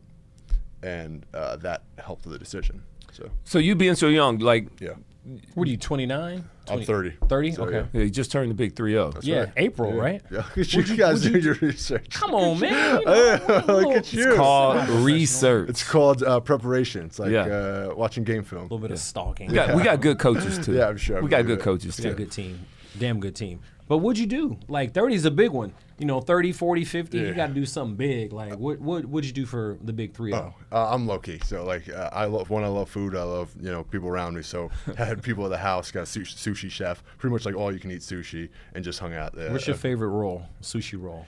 [0.82, 2.82] and uh, that helped with the decision.
[3.12, 4.94] So So you being so young, like yeah,
[5.54, 6.44] what are you 29?
[6.68, 7.16] I'm 30.
[7.28, 7.52] 30?
[7.52, 7.76] So, okay.
[7.76, 7.84] yeah.
[7.92, 9.10] yeah, you just turned the big three oh.
[9.20, 9.22] zero.
[9.22, 9.52] Yeah, right.
[9.56, 10.22] April, right?
[10.30, 10.44] yeah.
[10.56, 12.10] you, guys do your research.
[12.10, 12.72] Come on, man.
[13.02, 14.28] You know, Look little- at you.
[14.28, 15.68] It's called research.
[15.68, 17.06] It's called uh, preparation.
[17.06, 17.42] It's like Yeah.
[17.42, 18.62] uh, watching game film.
[18.62, 19.48] A little bit of stalking.
[19.48, 20.74] we, got, we got good coaches too.
[20.74, 21.22] Yeah, I'm sure.
[21.22, 21.64] We got I'm good sure.
[21.64, 22.24] coaches We got a too.
[22.24, 22.66] good team.
[22.98, 23.60] Damn good team.
[23.92, 24.58] But what'd you do?
[24.68, 25.74] Like 30 is a big one.
[25.98, 28.32] You know, 30, 40, 50, you got to do something big.
[28.32, 31.40] Like what what what'd you do for the big 3 Oh, uh, I'm low key.
[31.44, 33.14] So like, uh, I love when I love food.
[33.14, 34.40] I love you know people around me.
[34.40, 37.54] So I had people at the house, got a sushi, sushi chef, pretty much like
[37.54, 39.52] all you can eat sushi, and just hung out there.
[39.52, 40.46] What's your favorite roll?
[40.62, 41.26] Sushi roll.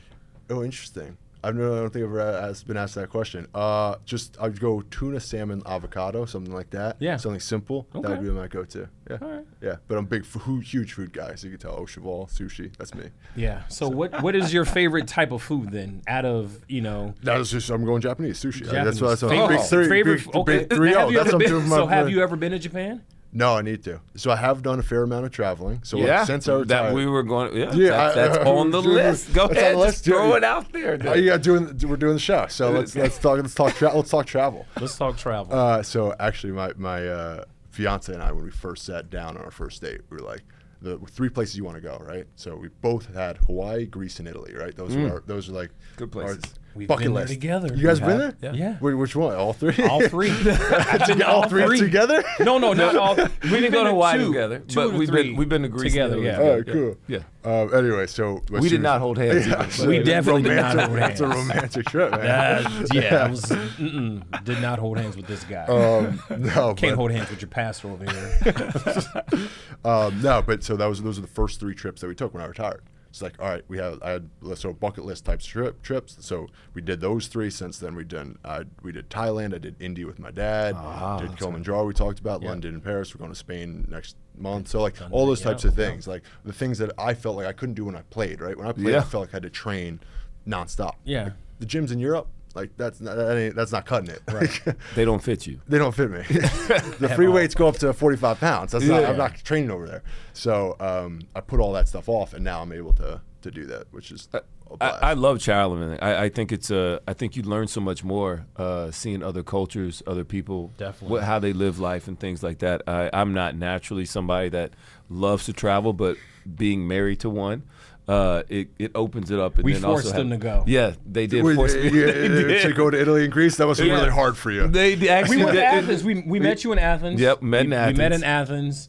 [0.49, 1.19] Oh, interesting.
[1.45, 3.47] I don't think I've ever asked, been asked that question.
[3.55, 6.97] Uh, just I'd go tuna, salmon, avocado, something like that.
[7.01, 7.19] Yeah.
[7.19, 7.87] Something simple.
[7.95, 8.09] Okay.
[8.09, 8.89] That would be my go-to.
[9.11, 9.19] Yeah.
[9.21, 9.45] All right.
[9.61, 11.77] Yeah, but I'm a big food, huge food guy, so you can tell.
[11.79, 13.11] Oh, cheval, sushi, that's me.
[13.37, 13.67] Yeah.
[13.69, 16.03] So what what is your favorite type of food then?
[16.07, 17.15] Out of you know.
[17.23, 18.65] That was just I'm going Japanese sushi.
[18.65, 18.99] Japanese.
[18.99, 20.59] That's what that's what favorite, big three, favorite, big, okay.
[20.61, 20.95] big three.
[20.95, 23.03] oh, that's been, so have you ever been to Japan?
[23.37, 24.01] No, I need to.
[24.15, 25.81] So I have done a fair amount of traveling.
[25.83, 27.57] So like, since I retired, that we were going.
[27.57, 29.35] Yeah, Yeah, that- I- that's I- on the list.
[29.35, 30.37] Go the ahead, list, just throw yeah.
[30.37, 30.99] it out there.
[31.05, 32.47] Oh, yeah, doing we're doing the show.
[32.49, 34.67] So let's let's talk let's talk tra- let's talk travel.
[34.81, 35.53] Let's talk travel.
[35.53, 39.45] Uh, so actually, my my uh, fiance and I, when we first sat down on
[39.45, 40.43] our first date, we were like,
[40.81, 42.27] the three places you want to go, right?
[42.37, 44.77] So we both had Hawaii, Greece, and Italy, right?
[44.77, 46.55] Those are our, those are like Good our places.
[46.75, 47.75] We've bucket been there list together.
[47.75, 48.41] You guys We been have.
[48.41, 48.55] there?
[48.55, 48.77] Yeah.
[48.81, 49.35] Wait, which one?
[49.37, 49.77] All three?
[49.87, 50.31] all three.
[50.49, 52.25] I've all three, together?
[52.41, 53.15] No, no, not all.
[53.15, 55.69] We didn't go to Hawaii two, together, two but we've three been we've been to
[55.69, 56.17] Greece together.
[56.17, 56.33] and Yeah.
[56.33, 56.49] Italy.
[56.51, 56.97] All right, cool.
[57.07, 57.19] Yeah.
[57.45, 59.47] Uh, anyway, so We did not hold hands.
[59.47, 59.89] Yeah, either.
[59.89, 62.21] We it's definitely did not romantic- hold It's a romantic trip, man.
[62.67, 63.43] Uh, yeah, I was,
[64.45, 65.65] did not hold hands with this guy.
[65.67, 69.45] Um, no, Can't but- hold hands with your pastor over here.
[69.85, 72.33] Um, no, but so that was those are the first three trips that we took
[72.35, 72.83] when I retired.
[73.15, 76.17] It's like, all right, we have I had so bucket list type trip trips.
[76.19, 77.49] So we did those three.
[77.49, 79.55] Since then, we done uh, we did Thailand.
[79.55, 80.75] I did India with my dad.
[80.77, 81.85] Ah, did Kilimanjaro.
[81.85, 83.15] We talked about London and Paris.
[83.15, 84.67] We're going to Spain next month.
[84.67, 87.47] So like all those yeah, types of things, like the things that I felt like
[87.47, 88.41] I couldn't do when I played.
[88.41, 88.99] Right when I played, Yeah.
[88.99, 90.01] I felt like I had to train
[90.45, 90.95] nonstop.
[91.05, 91.23] Yeah.
[91.23, 94.23] Like, the gyms in Europe, like that's not, that ain't, that's not cutting it.
[94.31, 94.77] Right.
[94.95, 95.61] They don't fit you.
[95.69, 96.19] they don't fit me.
[96.29, 98.73] the free weights go up to 45 pounds.
[98.73, 100.03] That's not, I'm not training over there.
[100.33, 103.67] So um, I put all that stuff off, and now I'm able to to do
[103.67, 105.05] that, which is a I, blast.
[105.05, 105.99] I love traveling.
[106.01, 109.43] I, I think it's uh, I think you learn so much more uh, seeing other
[109.43, 111.13] cultures, other people, Definitely.
[111.13, 112.83] what, how they live life and things like that.
[112.87, 114.73] I, I'm not naturally somebody that
[115.09, 116.17] loves to travel, but
[116.57, 117.63] being married to one,
[118.07, 119.55] uh, it, it opens it up.
[119.57, 120.65] And We then forced also them have- to go.
[120.67, 121.85] Yeah, they did Wait, force me.
[121.85, 122.63] yeah, They did.
[122.63, 123.95] to go to Italy and Greece, that was Yeah.
[123.95, 124.69] really hard for you.
[124.69, 126.05] They actually We went to Athens.
[126.05, 127.21] We, we met you in Athens.
[127.21, 128.89] Yep, met in we, We met in Athens,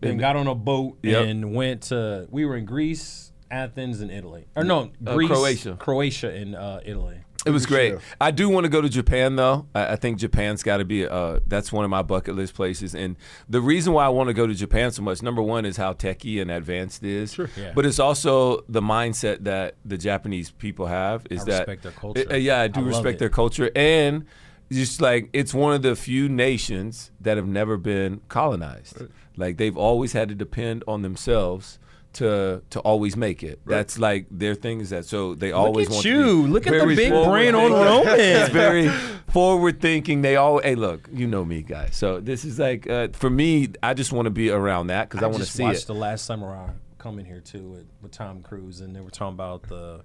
[0.00, 1.26] then got on a boat Yep.
[1.26, 2.26] and went to.
[2.30, 4.46] We were in Greece, Athens, and Italy.
[4.56, 5.76] Or no, Uh, Greece, Croatia.
[5.78, 7.18] Croatia, and uh, Italy.
[7.44, 7.96] It was great.
[8.20, 9.66] I do want to go to Japan though.
[9.74, 11.06] I, I think Japan's got to be.
[11.06, 12.94] Uh, that's one of my bucket list places.
[12.94, 13.16] And
[13.48, 15.92] the reason why I want to go to Japan so much, number one, is how
[15.92, 17.34] techy and advanced it is.
[17.34, 17.50] Sure.
[17.56, 17.72] Yeah.
[17.74, 21.26] But it's also the mindset that the Japanese people have.
[21.30, 22.26] Is I that respect their culture.
[22.30, 24.26] Uh, yeah, I do I respect their culture and.
[24.72, 29.02] Just like it's one of the few nations that have never been colonized.
[29.36, 31.78] Like they've always had to depend on themselves
[32.14, 33.60] to to always make it.
[33.66, 36.22] That's like their thing is that so they always at want you.
[36.22, 37.84] to be Look at the big brain on thinking.
[37.84, 38.14] Roman.
[38.20, 38.88] It's very
[39.28, 40.22] forward thinking.
[40.22, 41.96] They all hey look, you know me guys.
[41.96, 45.22] So this is like uh, for me, I just want to be around that because
[45.22, 45.86] I, want to see watched it.
[45.86, 49.34] the Last Samurai come in here too with, with Tom Cruise, and they were talking
[49.34, 50.00] about the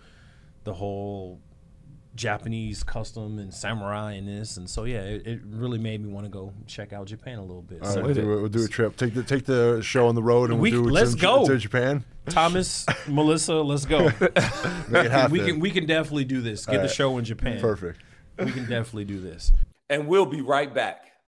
[0.66, 1.40] the whole
[2.16, 6.26] Japanese custom and samurai and this, and so yeah, it, it really made me want
[6.26, 7.82] to go check out Japan a little bit.
[7.82, 8.98] All so right, we'll, do a, we'll do a trip.
[8.98, 11.46] Take the take the show on the road, and We- we'll do let's some, go.
[11.48, 12.04] to Japan.
[12.28, 14.06] Thomas, Melissa, let's go.
[14.06, 14.38] Make it
[15.12, 15.32] happen.
[15.32, 16.66] we can we can definitely do this.
[16.66, 16.92] Get the right.
[16.92, 17.60] show in Japan.
[17.62, 18.02] Perfect.
[18.38, 19.52] We can definitely do this.
[19.90, 21.09] And we'll be right back.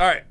[0.00, 0.24] All right.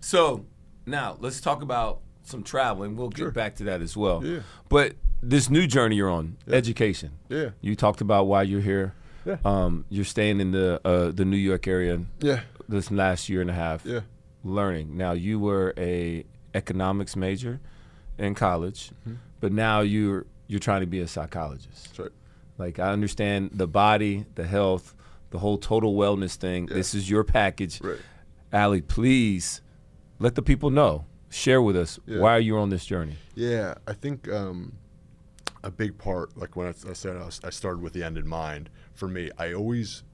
[0.00, 0.46] So
[0.86, 2.94] now let's talk about some traveling.
[2.96, 4.24] We'll get back to that as well.
[4.24, 4.40] Yeah.
[4.68, 7.10] But this new journey you're on, education.
[7.28, 7.50] Yeah.
[7.60, 8.94] You talked about why you're here.
[9.24, 9.38] Yeah.
[9.44, 12.40] Um, you're staying in the uh, the New York area Yeah.
[12.68, 13.84] this last year and a half.
[13.84, 14.00] Yeah.
[14.44, 14.96] Learning.
[14.96, 17.58] Now you were a economics major
[18.18, 18.92] in college,
[19.40, 21.86] but now you're you're trying to be a psychologist.
[21.88, 22.10] That's right.
[22.58, 24.94] Like I understand the body, the health,
[25.30, 26.66] the whole total wellness thing.
[26.66, 27.80] This is your package.
[27.80, 27.98] Right.
[28.54, 29.60] Ali, please
[30.18, 31.06] let the people know.
[31.28, 32.20] Share with us Yeah.
[32.20, 33.16] why are on this journey?
[33.34, 34.74] Yeah, I think um,
[35.64, 38.16] a big part, like when I, I said I, was, I started with the end
[38.16, 38.70] in mind.
[38.94, 40.04] For me, I always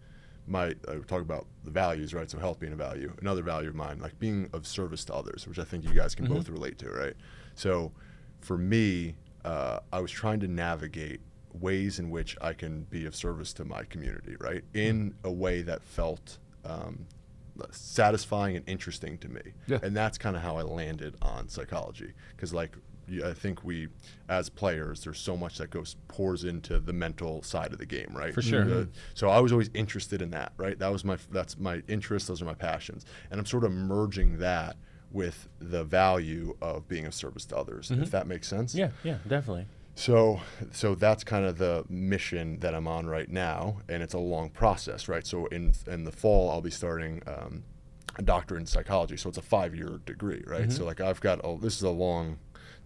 [0.47, 2.31] my I talk about the values, right?
[2.31, 3.15] So health being a value.
[3.21, 6.15] Another value of mine, like being of service to others, which I think you guys
[6.15, 7.15] can both relate to, right?
[7.55, 7.93] So
[8.41, 11.21] for me, uh, I was trying to navigate
[11.53, 14.65] ways in which I can be of service to my community, right?
[14.73, 17.07] In a way that felt um,
[17.71, 19.43] satisfying and interesting to me.
[19.67, 19.79] Yeah.
[19.83, 22.13] And that's kind of how I landed on psychology.
[22.37, 22.77] Because, like,
[23.25, 23.89] I think we,
[24.29, 28.11] as players, there's so much that goes pours into the mental side of the game,
[28.13, 28.33] right?
[28.33, 28.65] For sure.
[28.65, 28.91] The- mm-hmm.
[29.15, 30.79] so I was always interested in that, right?
[30.79, 32.29] That was my that's my interest.
[32.29, 34.77] Those are my passions, and I'm sort of merging that
[35.11, 37.91] with the value of being of service to others.
[37.91, 38.11] If mm-hmm.
[38.11, 38.75] that makes sense.
[38.75, 39.67] Yeah, yeah, definitely.
[40.01, 40.41] So,
[40.73, 44.49] so that's kind of the mission that I'm on right now, and it's a long
[44.49, 45.27] process, right?
[45.27, 47.65] So, in in the fall, I'll be starting um,
[48.17, 49.17] a doctorate in psychology.
[49.19, 50.73] So it's a five year degree, right?
[50.73, 52.39] So like I've got a, this is a long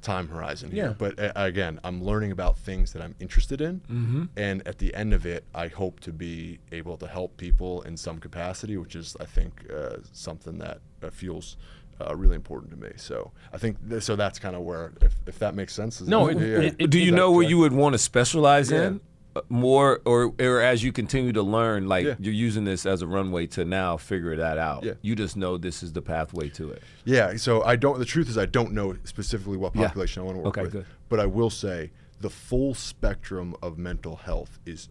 [0.03, 0.95] time horizon here, Yeah.
[0.99, 5.15] but uh, again, I'm learning about things that I'm interested in, and at the end
[5.15, 9.17] of it, I hope to be able to help people in some capacity, which is
[9.21, 11.57] I think uh, something that uh, feels.
[12.01, 14.17] Uh, really important to me, so I think th- so.
[14.17, 16.01] That's kind of where, if, if that makes sense.
[16.01, 18.87] Is No, that- it- it- Do you know where you would want to specialize Yeah.
[18.89, 19.01] in
[19.37, 22.15] uh, more, or or as you continue to learn, like Yeah.
[22.21, 24.85] you're using this as a runway to now figure that out.
[24.85, 24.93] Yeah.
[25.03, 26.83] You just know this is the pathway to it.
[27.05, 27.99] Yeah, so I don't.
[27.99, 29.87] The truth is, I don't know specifically what Yeah.
[29.89, 30.73] population I want to work Okay, with.
[30.73, 30.87] good.
[31.09, 34.89] But I will say the full spectrum of mental health is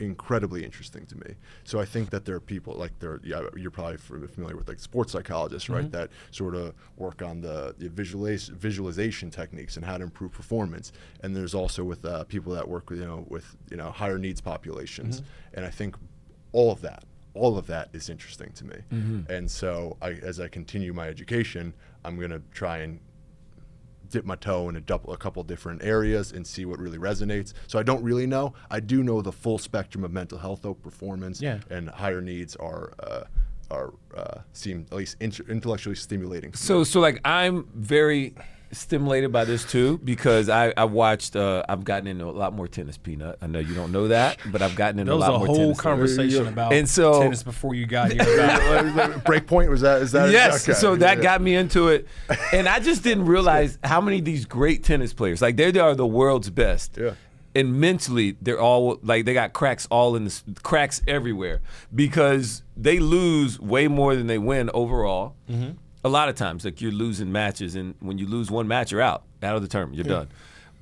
[0.00, 1.34] incredibly interesting to me.
[1.64, 3.20] So I think that there are people like there.
[3.22, 5.84] Yeah, you're probably familiar with like sports psychologists, right?
[5.84, 5.90] Mm-hmm.
[5.90, 10.92] That sort of work on the, the visualiz- visualization techniques and how to improve performance.
[11.22, 14.18] And there's also with uh, people that work with you know with you know higher
[14.18, 15.20] needs populations.
[15.20, 15.56] Mm-hmm.
[15.58, 15.96] And I think
[16.52, 18.76] all of that all of that is interesting to me.
[18.92, 19.32] Mm-hmm.
[19.32, 21.72] And so I, as I continue my education,
[22.04, 22.98] I'm going to try and
[24.10, 27.52] dip my toe in a, double, a couple different areas and see what really resonates.
[27.66, 28.52] So I don't really know.
[28.70, 31.60] I do know the full spectrum of mental health, though performance Yeah.
[31.70, 33.24] and higher needs are uh,
[33.70, 36.52] are uh, seem at least int- intellectually stimulating.
[36.54, 38.34] So so like I'm very
[38.72, 42.68] stimulated by this too because I I watched uh, I've gotten into a lot more
[42.68, 43.36] tennis peanut.
[43.42, 45.38] I know you don't know that, but I've gotten into There was a lot a
[45.38, 45.80] more whole tennis.
[45.80, 48.22] conversation about And so- tennis before you got here.
[48.90, 50.02] About Breakpoint was that?
[50.02, 50.78] Is that Yes, okay.
[50.78, 51.22] so that Yeah.
[51.22, 52.06] got me into it,
[52.52, 55.94] and I just didn't realize how many of these great tennis players, like they are
[55.94, 57.12] the world's best, Yeah.
[57.54, 61.60] and mentally they're all like they got cracks all in the cracks everywhere
[61.94, 65.34] because they lose way more than they win overall.
[65.50, 65.70] Mm-hmm.
[66.02, 69.02] A lot of times, like you're losing matches, and when you lose one match, you're
[69.02, 70.28] out, out of the tournament, you're done.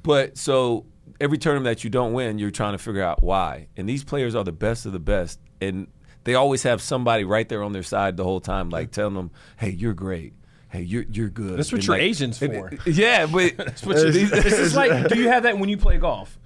[0.04, 0.84] But so
[1.20, 3.66] every tournament that you don't win, you're trying to figure out why.
[3.76, 5.88] And these players are the best of the best, and
[6.24, 9.30] they always have somebody right there on their side the whole time, like telling them,
[9.56, 10.34] "Hey, you're great.
[10.68, 12.52] Hey, you're you're good." That's what And, your like- agent's and-
[12.82, 12.90] for.
[12.90, 16.38] yeah, but It's just like, do you have that when you play golf?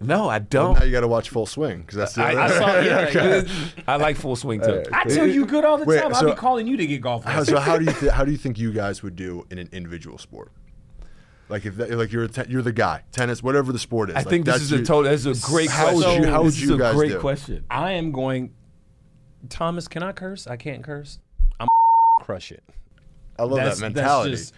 [0.00, 0.78] No, I don't.
[0.78, 2.80] now you got to watch Full Swing because that's the I, other- I saw.
[2.80, 4.82] Yeah, I like full swing too.
[4.92, 6.14] I tell you good all the Wait, time.
[6.14, 7.48] I'll be calling you to get golf How, lessons.
[7.56, 9.68] so how do you th- how do you think you guys would do in an
[9.72, 10.52] individual sport?
[11.48, 14.16] Like if that, like you're a te- you're the guy tennis whatever the sport is.
[14.16, 15.10] I like think this that's is a your- total.
[15.10, 16.22] That's a great How would question.
[16.22, 17.18] you- how would this you is a guys great do?
[17.20, 17.64] question.
[17.70, 18.52] I am going.
[19.48, 20.46] Thomas, can I curse?
[20.46, 21.18] I can't curse.
[21.58, 21.68] I'm
[22.20, 22.62] crush it.
[23.38, 24.30] I love That's- that that's mentality.
[24.32, 24.54] just-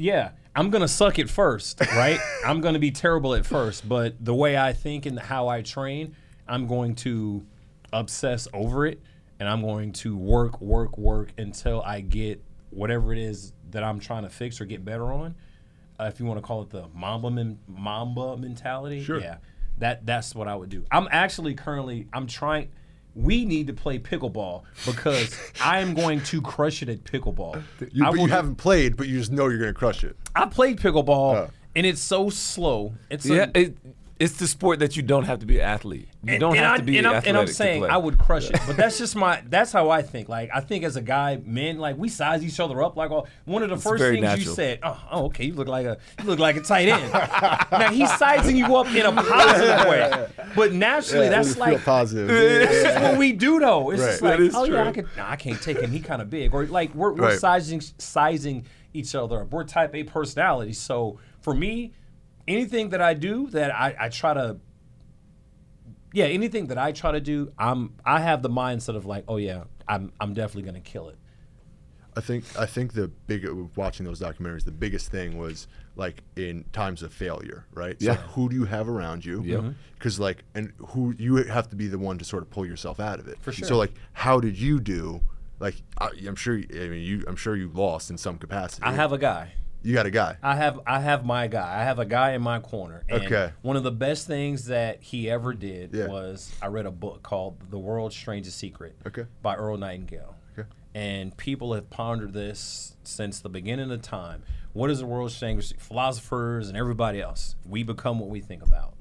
[0.00, 2.18] yeah, I'm gonna suck at first, right?
[2.46, 6.14] I'm gonna be terrible at first, but the way I think and how I train,
[6.46, 7.44] I'm going to
[7.92, 9.00] obsess over it,
[9.40, 13.98] and I'm going to work, work, work until I get whatever it is that I'm
[14.00, 15.34] trying to fix or get better on.
[16.00, 19.20] Uh, if you want to call it the Mamba men- Mamba mentality, Sure.
[19.20, 19.38] yeah,
[19.78, 20.84] that that's what I would do.
[20.90, 22.68] I'm actually currently I'm trying.
[23.18, 27.62] We need to play pickleball because I am going to crush it at pickleball.
[27.92, 30.16] you, I but you haven't played, but you just know you're gonna crush it.
[30.36, 31.46] I played pickleball, Uh.
[31.74, 32.94] and it's so slow.
[33.10, 33.76] It's a- Yeah, it,
[34.18, 36.08] it's the sport that you don't have to be an athlete.
[36.24, 37.88] You and- don't and have I, to be and I'm, and I'm to saying play.
[37.90, 39.42] I would crush it, but that's just my.
[39.48, 40.28] That's how I think.
[40.28, 42.96] Like I think as a guy, men, like we size each other up.
[42.96, 45.68] Like all, one of the first very things you said, oh, oh, okay, you look
[45.68, 47.12] like a you look like a tight end.
[47.12, 52.28] now he's sizing you up in a positive way, but naturally that's like positive.
[52.28, 53.90] this is what we do though.
[53.90, 55.90] It's just like, That is oh yeah, I could, nah, I can't take him.
[55.90, 57.38] He kind of big, or like we're, we're Right.
[57.38, 59.52] sizing sizing each other up.
[59.52, 60.78] We're type A personalities.
[60.78, 61.92] So for me,
[62.48, 64.56] anything that I do that I, I try to,
[66.12, 69.36] yeah, anything that I try to do, I'm I have the mindset of like, oh
[69.36, 71.16] yeah, I'm I'm definitely gonna kill it.
[72.16, 73.46] I think I think the big
[73.76, 77.96] watching those documentaries, the biggest thing was like in times of failure, right?
[78.00, 78.14] Yeah.
[78.16, 79.42] So who do you have around you?
[79.42, 79.60] Yep.
[79.60, 79.74] Mhm.
[79.94, 82.98] Because like, and who you have to be the one to sort of pull yourself
[82.98, 83.38] out of it.
[83.40, 83.68] For sure.
[83.68, 85.20] So like, how did you do?
[85.60, 86.54] Like, I, I'm sure.
[86.56, 87.24] I mean, you.
[87.26, 88.82] I'm sure you lost in some capacity.
[88.84, 89.52] I have a guy.
[89.82, 90.36] You got a guy.
[90.42, 91.80] I have I have my guy.
[91.80, 93.04] I have a guy in my corner.
[93.08, 93.52] And Okay.
[93.62, 96.08] One of the best things that he ever did Yeah.
[96.08, 99.26] was I read a book called The World's Strangest Secret Okay.
[99.42, 100.34] by Earl Nightingale.
[100.58, 100.68] Okay.
[100.94, 104.42] And people have pondered this since the beginning of time.
[104.72, 107.54] What is the world's strangest philosophers and everybody else?
[107.64, 108.94] We become what we think about.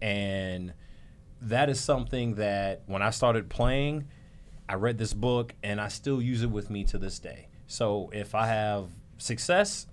[0.00, 0.72] And
[1.40, 4.06] that is something that when I started playing,
[4.68, 7.48] I read this book and I still use it with me to this day.
[7.66, 8.86] So if I have
[9.18, 9.86] success,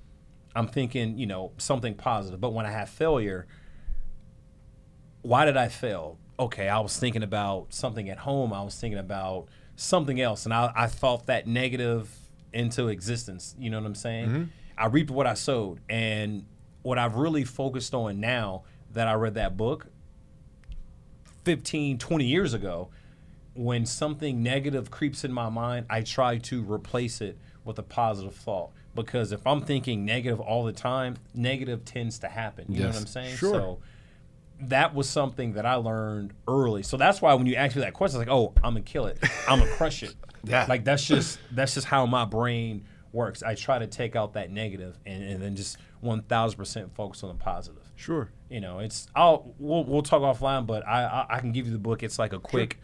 [0.55, 2.41] I'm thinking, you know, something positive.
[2.41, 3.47] But when I have failure,
[5.21, 6.17] why did I fail?
[6.39, 8.53] Okay, I was thinking about something at home.
[8.53, 12.09] I was thinking about something else, and I, I thought that negative
[12.53, 13.55] into existence.
[13.59, 14.27] You know what I'm saying?
[14.27, 14.43] Mm-hmm.
[14.77, 16.45] I reaped what I sowed, and
[16.81, 19.87] what I've really focused on now that I read that book
[21.45, 22.89] 15, 20 years ago,
[23.55, 28.35] when something negative creeps in my mind, I try to replace it with a positive
[28.35, 28.71] thought.
[28.95, 32.65] Because if I'm thinking negative all the time, negative tends to happen.
[32.69, 33.37] You know what I'm saying?
[33.37, 33.53] Sure.
[33.53, 33.79] So
[34.61, 36.83] that was something that I learned early.
[36.83, 39.05] So that's why when you ask me that question, it's like, oh, I'm gonna kill
[39.05, 39.19] it.
[39.47, 40.15] I'm gonna crush it.
[40.45, 40.65] Yeah.
[40.69, 43.43] Like that's just that's just how my brain works.
[43.43, 47.23] I try to take out that negative and, and then just one thousand percent focus
[47.23, 47.83] on the positive.
[47.97, 48.31] Sure.
[48.49, 51.73] You know, it's I'll we'll, we'll talk offline, but I, I I can give you
[51.73, 52.03] the book.
[52.03, 52.79] It's like a quick.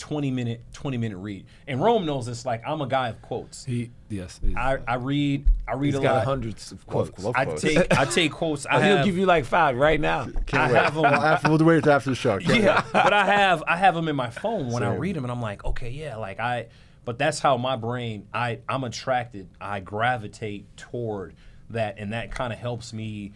[0.00, 3.64] 20 minute 20 minute read and rome knows this like i'm a guy of quotes
[3.66, 4.40] He yes.
[4.56, 7.22] i, I read i read he's a got lot hundreds of quotes.
[7.22, 10.00] love i take i take quotes oh, i He'll have, give you like five right
[10.00, 10.24] now.
[10.46, 10.82] Can't I wait.
[10.82, 12.38] have 'em- Well, after, we'll wait after the show.
[12.38, 12.92] Can't yeah, wait.
[12.92, 15.42] but I have I have them in my phone when I read them, and I'm
[15.42, 16.66] like, okay, yeah, like I.
[17.04, 19.48] But that's how my brain I I'm attracted.
[19.60, 21.34] I gravitate toward
[21.70, 23.32] that, and that kind of helps me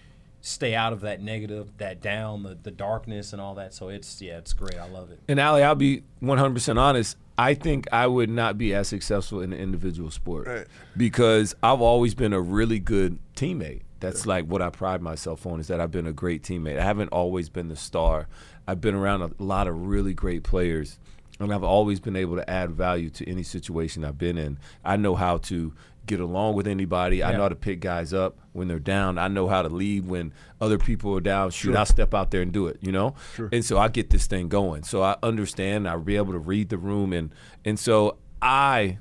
[0.47, 3.73] stay out of that negative, that down, the the darkness, and all that.
[3.73, 4.77] So it's yeah, it's great.
[4.79, 5.19] I love it.
[5.27, 7.17] And Ali, I'll be 100% honest.
[7.37, 10.67] I think I would not be as successful in an individual sport Right.
[10.97, 13.81] because I've always been a really good teammate.
[14.01, 16.79] That's like what I pride myself on is that I've been a great teammate.
[16.79, 18.29] I haven't always been the star.
[18.69, 20.99] I've been around a lot of really great players,
[21.41, 24.59] and I've always been able to add value to any situation I've been in.
[24.85, 25.73] I know how to
[26.07, 27.23] get along with anybody.
[27.23, 29.19] I know how to pick guys up when they're down.
[29.19, 31.51] I know how to lead when other people are down.
[31.51, 33.15] Shoot, I'll step out there and do it, you know?
[33.53, 34.85] And so I get this thing going.
[34.85, 37.31] So I understand, I'll be able to read the room and
[37.65, 38.99] and so I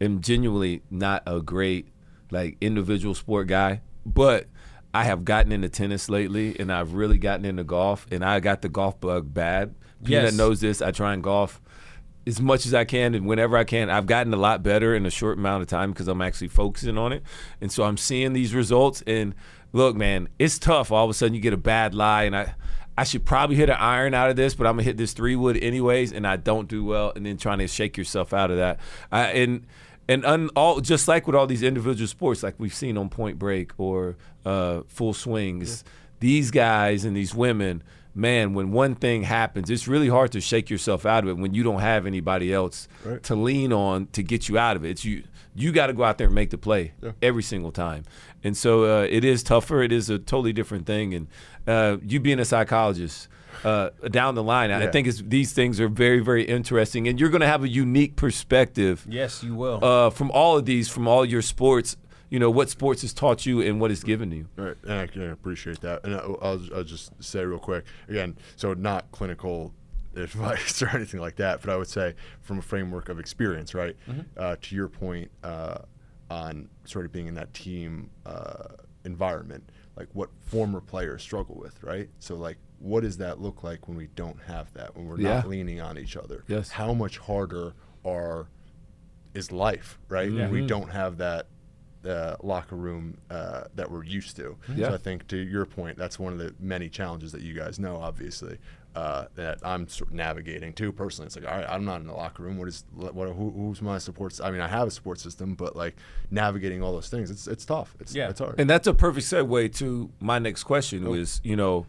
[0.00, 1.88] am genuinely not a great
[2.30, 4.46] like individual sport guy, but
[4.94, 8.62] I have gotten into tennis lately and I've really gotten into golf and I got
[8.62, 9.74] the golf bug bad.
[10.04, 10.30] Yes.
[10.30, 11.60] that knows this, I try and golf
[12.28, 13.88] as much as I can and whenever I can.
[13.88, 16.98] I've gotten a lot better in a short amount of time because I'm actually focusing
[16.98, 17.22] on it.
[17.60, 19.34] And so I'm seeing these results and
[19.72, 20.92] look, man, it's tough.
[20.92, 22.54] All of a sudden you get a bad lie and I
[22.98, 25.36] I should probably hit an iron out of this, but I'm gonna hit this three
[25.36, 28.56] wood anyways, and I don't do well, and then trying to shake yourself out of
[28.56, 28.80] that.
[29.12, 29.66] I, and
[30.08, 33.38] and un, all just like with all these individual sports, like we've seen on Point
[33.38, 35.84] Break or uh, Full Swings,
[36.18, 37.84] these guys and these women,
[38.18, 41.54] man, when one thing happens, it's really hard to shake yourself out of it when
[41.54, 43.22] you don't have anybody else Right.
[43.22, 44.90] to lean on to get you out of it.
[44.90, 45.22] It's you.
[45.54, 47.12] You got to go out there and make the play Yeah.
[47.22, 48.04] every single time,
[48.44, 49.82] and so uh, it is tougher.
[49.82, 51.26] It is a totally different thing, and
[51.66, 53.28] uh, you being a psychologist.
[53.64, 57.30] Uh, down the line, I think it's, these things are very, very interesting, and you're
[57.30, 59.84] going to have a unique perspective Yes, you will.
[59.84, 61.96] uh, from all of these, from all your sports.
[62.30, 64.48] You know what sports has taught you and what it's given you.
[64.56, 66.04] Right, and I can appreciate that.
[66.04, 68.36] And I- I'll, I'll just say real quick again.
[68.56, 69.72] So not clinical
[70.16, 73.96] advice or anything like that, but I would say from a framework of experience, right?
[74.36, 75.78] Uh, to your point uh,
[76.30, 78.64] on sort of being in that team uh,
[79.04, 82.08] environment, like what former players struggle with, right?
[82.18, 84.96] So like, what does that look like when we don't have that?
[84.96, 85.36] When we're Yeah.
[85.36, 86.44] not leaning on each other?
[86.48, 86.68] Yes.
[86.70, 87.72] How much harder
[88.04, 88.48] are
[89.34, 90.32] is life, right?
[90.32, 91.46] When we don't have that
[92.06, 94.56] uh, locker room uh, that we're used to.
[94.74, 94.88] Yeah.
[94.88, 97.78] So I think to your point, that's one of the many challenges that you guys
[97.78, 98.58] know, obviously,
[98.94, 101.26] uh, that I'm sort of navigating too personally.
[101.26, 102.58] It's like, all right, I'm not in the locker room.
[102.58, 103.28] What is what?
[103.28, 104.38] Who, who's my support?
[104.42, 105.96] I mean, I have a support system, but like
[106.30, 107.94] navigating all those things, it's it's tough.
[108.00, 108.28] It's Yeah.
[108.30, 108.58] it's hard.
[108.58, 111.86] And that's a perfect segue to my next question was, you know,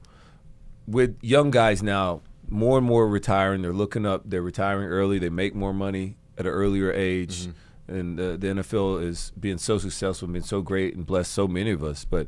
[0.88, 5.30] with young guys now, more and more retiring, they're looking up, they're retiring early, they
[5.30, 7.48] make more money at an earlier age.
[7.90, 11.72] And uh, the NFL is being so successful, being so great, and blessed so many
[11.72, 12.06] of us.
[12.06, 12.28] But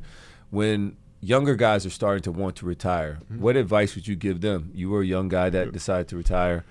[0.49, 4.71] when younger guys are starting to want to retire, what advice would you give them?
[4.73, 6.65] You were a young guy that decided to retire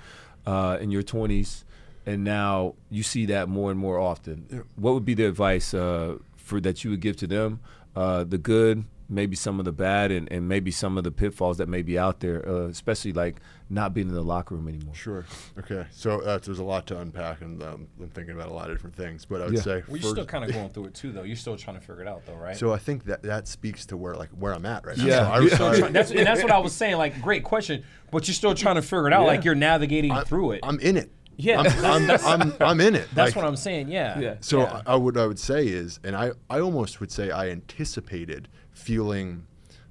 [0.45, 1.65] uh, in your 20s,
[2.05, 4.65] and now you see that more and more often.
[4.77, 7.61] What would be the advice uh, for that you would give to them
[7.95, 11.59] uh, the good, maybe some of the bad, and, and maybe some of the pitfalls
[11.59, 14.95] that may be out there, uh, especially like not being in the locker room anymore.
[14.95, 15.25] Sure.
[15.59, 15.85] Okay.
[15.91, 18.77] So uh, there's a lot to unpack, and um, I'm thinking about a lot of
[18.77, 19.25] different things.
[19.25, 19.61] But I would Yeah.
[19.61, 21.25] say Well, you're first- still kind of going through it too, though.
[21.25, 22.57] You're still trying to figure it out, though, right?
[22.57, 25.05] So I think that that speaks to where like where I'm at right now.
[25.05, 25.25] Yeah.
[25.27, 26.97] So I, so still I- Try- that's and that's what I was saying.
[26.97, 29.27] Like, great question, but you're still trying to figure it out.
[29.27, 30.61] Like you're navigating I'm- through it.
[30.63, 31.11] I'm in it.
[31.37, 31.65] Yeah, I'm,
[32.07, 33.09] that's- I'm, I'm, I'm in it.
[33.15, 33.89] that's Like, what I'm saying.
[33.89, 34.19] Yeah.
[34.19, 34.35] Yeah.
[34.41, 34.83] So Yeah.
[34.87, 38.49] I, I would I would say is, and I, I almost would say I anticipated
[38.73, 39.47] feeling.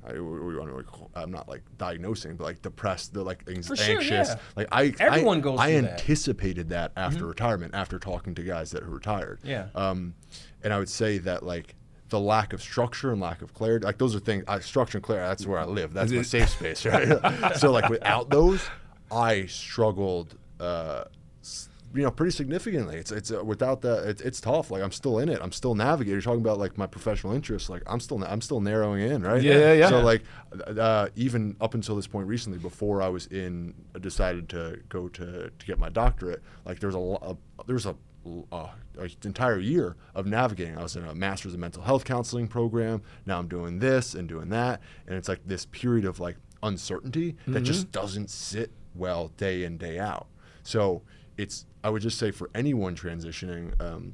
[0.08, 0.12] I,
[1.16, 4.30] i'm not like diagnosing, but like depressed, the like sure, anxious.
[4.30, 4.36] yeah.
[4.56, 5.88] Like I, Everyone I, goes I through that.
[5.88, 5.94] Mm-hmm.
[6.00, 9.40] anticipated that after retirement, after talking to guys that are retired.
[9.44, 9.68] Yeah.
[9.76, 10.16] Um,
[10.64, 11.76] and I would say that like
[12.08, 14.46] the lack of structure and lack of clarity, like those are things.
[14.48, 15.28] I, structure and clarity.
[15.28, 15.94] That's where I live.
[15.94, 17.56] That's my safe space, right?
[17.58, 18.66] so like without those,
[19.12, 20.36] I struggled.
[20.60, 21.04] Uh,
[21.94, 22.98] you know, pretty significantly.
[22.98, 24.72] It's it's uh, without that, it's, it's tough.
[24.72, 25.40] Like I'm still in it.
[25.42, 26.14] I'm still navigating.
[26.14, 27.70] You're talking about like my professional interests.
[27.70, 29.42] Like I'm still I'm still narrowing in, right?
[29.42, 29.90] Yeah, yeah, yeah.
[29.90, 30.24] So like,
[30.68, 35.50] uh, even up until this point recently, before I was in, decided to go to
[35.50, 36.42] to get my doctorate.
[36.66, 37.38] Like there's a lot.
[37.66, 37.96] There's a
[38.52, 38.68] uh,
[39.00, 40.78] an entire year of navigating.
[40.78, 43.02] I was in a master's in mental health counseling program.
[43.26, 47.38] Now I'm doing this and doing that, and it's like this period of like uncertainty
[47.48, 50.28] that just doesn't sit well day in day out.
[50.70, 51.02] So
[51.38, 54.14] it's I would just say for anyone transitioning, um,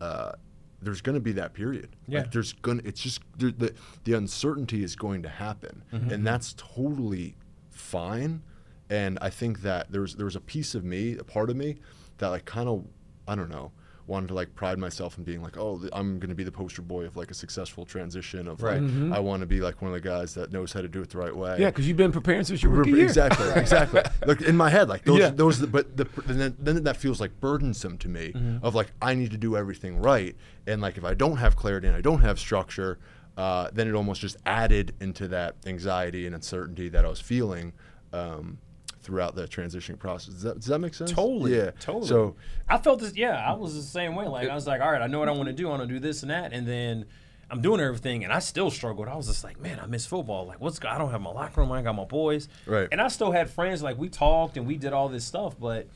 [0.00, 0.32] uh,
[0.80, 1.96] there's going to be that period.
[2.08, 2.20] Yeah.
[2.20, 3.74] Like there's going it's just the
[4.04, 7.36] the uncertainty is going to happen, and that's totally
[7.70, 8.42] fine.
[8.88, 11.76] And I think that there's there was a piece of me, a part of me,
[12.18, 12.86] that like kind of
[13.28, 13.72] I don't know
[14.08, 16.82] wanted to like pride myself in being like oh I'm going to be the poster
[16.82, 18.80] boy of like a successful transition of Right.
[18.82, 21.00] like I want to be like one of the guys that knows how to do
[21.02, 21.56] it the right way.
[21.60, 22.82] Yeah, because you've been preparing since you were.
[22.82, 24.02] Exactly, exactly.
[24.26, 25.30] Look in my head, like those, Yeah.
[25.30, 25.64] those.
[25.64, 28.32] But the, then, then that feels like burdensome to me.
[28.34, 28.64] Mm-hmm.
[28.64, 30.34] Of like I need to do everything right,
[30.66, 32.98] and like if I don't have clarity and I don't have structure,
[33.36, 37.72] uh, then it almost just added into that anxiety and uncertainty that I was feeling
[38.12, 38.58] um,
[39.02, 40.34] throughout the transitioning process.
[40.34, 41.10] Does that, does that make sense?
[41.10, 41.56] Totally.
[41.56, 41.72] Yeah.
[41.80, 42.06] Totally.
[42.06, 42.36] So
[42.68, 43.16] I felt this.
[43.16, 44.26] Yeah, I was the same way.
[44.26, 45.68] Like I was like, all right, I know what I want to do.
[45.68, 47.06] I want to do this and that, and then
[47.50, 49.08] I'm doing everything, and I still struggled.
[49.08, 50.46] I was just like, man, I miss football.
[50.46, 50.78] Like, what's?
[50.78, 51.70] go- I don't have my locker room.
[51.72, 52.48] I got my boys.
[52.64, 52.88] Right.
[52.90, 53.82] And I still had friends.
[53.82, 55.86] Like we talked and we did all this stuff, but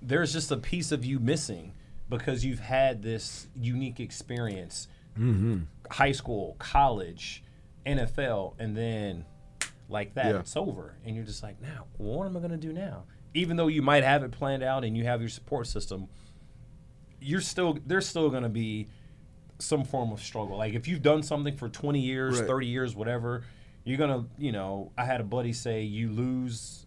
[0.00, 1.72] there's just a piece of you missing
[2.08, 4.88] because you've had this unique experience,
[5.18, 5.60] mm-hmm.
[5.90, 7.42] high school, college,
[7.86, 9.24] NFL, and then
[9.88, 10.40] like that, Yeah.
[10.40, 13.04] it's over, and you're just like, now, what am I gonna do now?
[13.34, 16.08] Even though you might have it planned out and you have your support system,
[17.20, 18.86] you're still there's still gonna be
[19.58, 20.56] some form of struggle.
[20.56, 22.46] Like if you've done something for 20 years, Right.
[22.46, 23.42] 30 years, whatever,
[23.84, 26.86] you're gonna, you know, I had a buddy say you lose,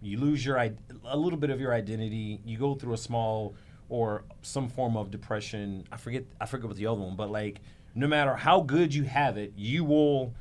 [0.00, 2.40] you lose your a little bit of your identity.
[2.44, 3.54] You go through a small
[3.88, 5.84] or some form of depression.
[5.90, 7.60] I forget, I forget what the other one, but like
[7.94, 10.34] no matter how good you have it, you will,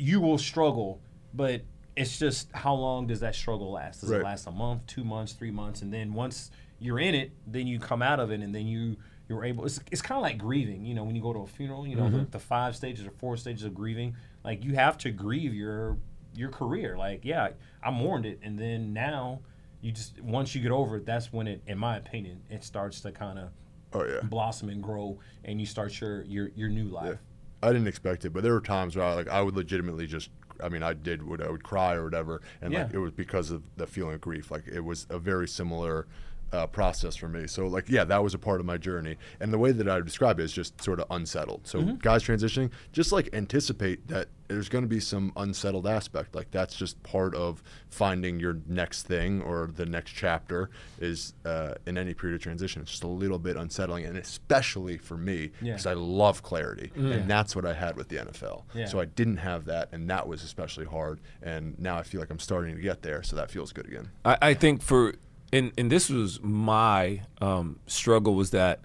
[0.00, 1.00] you will struggle.
[1.34, 1.62] But
[1.96, 4.00] it's just how long does that struggle last?
[4.00, 4.20] Does Right.
[4.20, 7.66] it last a month, two months, three months, and then once you're in it, then
[7.66, 8.96] you come out of it, and then you
[9.28, 9.64] you're able.
[9.64, 11.94] It's, it's kind of like grieving, you know, when you go to a funeral, you
[11.94, 12.18] know, mm-hmm.
[12.18, 14.16] the, the five stages or four stages of grieving.
[14.44, 15.98] Like you have to grieve your
[16.34, 16.96] your career.
[16.96, 17.50] Like yeah,
[17.82, 19.40] I mourned it, and then now
[19.82, 23.00] you just once you get over it, that's when it, in my opinion, it starts
[23.02, 23.50] to kind of
[23.92, 24.20] oh yeah.
[24.22, 27.18] blossom and grow, and you start your your your new life.
[27.62, 30.30] I didn't expect it, but there were times where I like I would legitimately just
[30.62, 33.50] I mean I did would I would cry or whatever, and like it was because
[33.50, 34.50] of the feeling of grief.
[34.50, 36.06] Like it was a very similar
[36.52, 37.46] uh, process for me.
[37.46, 39.96] So like yeah, that was a part of my journey, and the way that I
[39.96, 41.66] would describe it is just sort of unsettled.
[41.66, 41.96] So Mm-hmm.
[41.96, 46.34] guys transitioning, just like anticipate that there's going to be some unsettled aspect.
[46.34, 51.74] Like that's just part of finding your next thing or the next chapter is uh,
[51.86, 52.82] in any period of transition.
[52.82, 55.72] It's just a little bit unsettling, and especially for me Yeah.
[55.74, 58.64] because I love clarity, and that's what I had with the NFL.
[58.74, 58.86] Yeah.
[58.86, 61.20] So I didn't have that, and that was especially hard.
[61.42, 64.10] And now I feel like I'm starting to get there, so that feels good again.
[64.24, 65.14] I, I think for
[65.52, 68.80] and and this was my um, struggle was that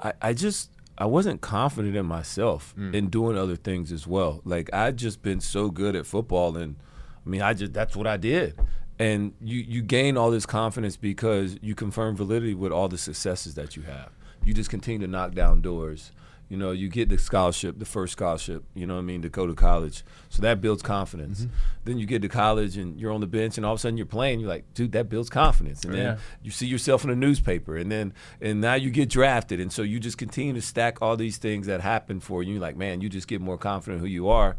[0.00, 4.40] I, I just I wasn't confident in myself in doing other things as well.
[4.44, 6.76] Like I'd just been so good at football, and
[7.24, 8.58] I mean I just that's what I did.
[8.98, 13.54] And you you gain all this confidence because you confirm validity with all the successes
[13.54, 14.10] that you have.
[14.44, 16.12] You just continue to knock down doors.
[16.48, 19.28] You know, you get the scholarship, the first scholarship, you know what I mean, to
[19.28, 20.02] go to college.
[20.30, 21.40] So that builds confidence.
[21.42, 21.52] Mm-hmm.
[21.84, 23.98] Then you get to college and you're on the bench and all of a sudden
[23.98, 25.84] you're playing, you're like, dude, that builds confidence.
[25.84, 26.02] And Yeah.
[26.02, 29.60] then you see yourself in a newspaper and then and now you get drafted.
[29.60, 32.52] And so you just continue to stack all these things that happen for you.
[32.54, 34.56] You're like, man, you just get more confident who you are.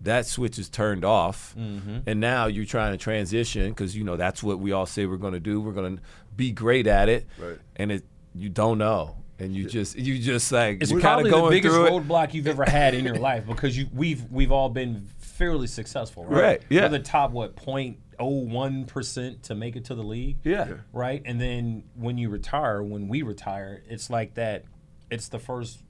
[0.00, 1.56] That switch is turned off.
[1.58, 1.98] Mm-hmm.
[2.06, 5.16] And now you're trying to transition because you know that's what we all say we're
[5.16, 5.60] going to do.
[5.60, 6.02] We're going to
[6.36, 7.26] be great at it.
[7.38, 7.58] Right.
[7.76, 11.30] And it you don't know and you just you just like It's you're kind probably
[11.32, 11.90] of the biggest through it.
[11.90, 16.24] roadblock you've ever had in your life because you we've we've all been fairly successful,
[16.24, 16.42] right?
[16.42, 16.82] Right, yeah.
[16.82, 20.38] We're the top what 0.01 percent to make it to the league.
[20.44, 20.68] Yeah.
[20.68, 20.74] Yeah.
[20.92, 21.22] Right.
[21.24, 24.64] And then when you retire, when we retire, it's like that.
[25.10, 25.82] It's the first,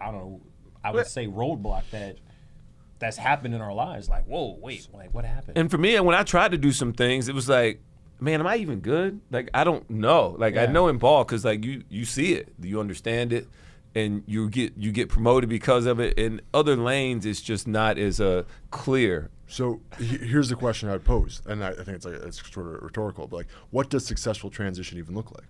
[0.00, 0.40] I don't know,
[0.84, 2.18] I would say roadblock that
[3.00, 4.08] that's happened in our lives.
[4.08, 5.56] Like, whoa, wait, like what happened?
[5.58, 7.80] And for me, when I tried to do some things, it was like,
[8.20, 9.20] man, am I even good?
[9.30, 10.34] Like I don't know.
[10.38, 13.48] Like I know in ball because like you you see it, you understand it,
[13.94, 16.18] and you get you get promoted because of it.
[16.18, 19.30] In other lanes, it's just not as uh, clear.
[19.46, 22.66] So here's the question I would pose, and I, I think it's like it's sort
[22.66, 25.46] of rhetorical, but like, what does successful transition even look like?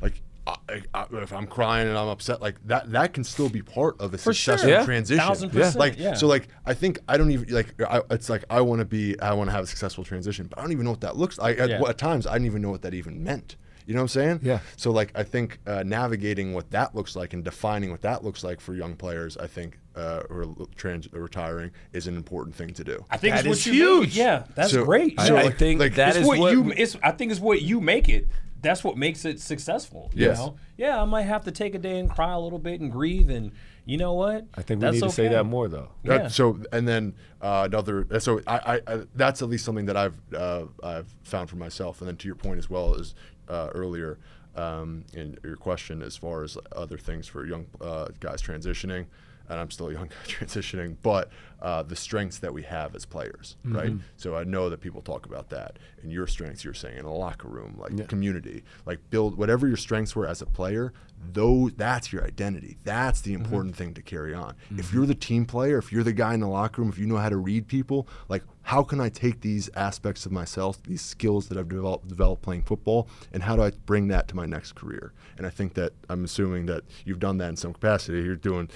[0.00, 3.62] Like, I, I, if I'm crying and I'm upset, like that, that can still be
[3.62, 4.32] part of a sure.
[4.32, 4.84] successful Yeah.
[4.84, 5.18] transition.
[5.24, 6.14] Thousand percent, Like, yeah.
[6.14, 7.80] so like, I think I don't even like.
[7.82, 10.58] I, it's like I want to be, I want to have a successful transition, but
[10.58, 11.58] I don't even know what that looks like.
[11.58, 11.82] At, Yeah.
[11.88, 13.56] at times, I didn't even know what that even meant.
[13.86, 14.40] You know what I'm saying?
[14.42, 14.58] Yeah.
[14.76, 18.42] So like, I think uh, navigating what that looks like and defining what that looks
[18.42, 22.72] like for young players, I think, uh, who are trans- retiring, is an important thing
[22.74, 23.04] to do.
[23.10, 24.16] I think That it's is what you huge.
[24.16, 25.14] Yeah, that's So- great.
[25.18, 26.72] I, So, I like- think like, that it's is what, what you.
[26.76, 26.96] It's.
[27.02, 28.26] I think it's what you make it.
[28.66, 30.10] That's what makes it successful.
[30.14, 30.38] You Yes.
[30.38, 30.56] know.
[30.76, 33.30] Yeah, I might have to take a day and cry a little bit and grieve,
[33.30, 33.52] and
[33.84, 34.44] you know what?
[34.54, 35.90] I think we That's need to say that more though.
[36.04, 36.28] That- Yeah.
[36.28, 38.06] so and then uh, another.
[38.10, 41.56] uh, So I, I, I that's at least something that I've uh, I've found for
[41.56, 42.00] myself.
[42.00, 43.14] And then to your point as well as
[43.48, 44.18] uh, earlier
[44.56, 49.06] um, in your question, as far as other things for young uh, guys transitioning,
[49.48, 51.30] and I'm still a young guy transitioning, but
[51.60, 53.76] uh, the strengths that we have as players, mm-hmm.
[53.76, 53.92] right?
[54.16, 57.14] So I know that people talk about that, and your strengths you're saying in a
[57.14, 60.92] locker room, like community, like build whatever your strengths were as a player.
[61.32, 62.76] Those that's your identity.
[62.84, 63.44] That's the mm-hmm.
[63.44, 64.54] important thing to carry on.
[64.70, 64.96] If mm-hmm.
[64.96, 67.16] you're the team player, if you're the guy in the locker room, if you know
[67.16, 71.46] how to read people, like how can I take these aspects of myself, these skills
[71.48, 74.72] that I've developed, developed playing football, and how do I bring that to my next
[74.72, 75.12] career?
[75.38, 78.22] And I think that I'm assuming that you've done that in some capacity.
[78.22, 78.68] You're doing.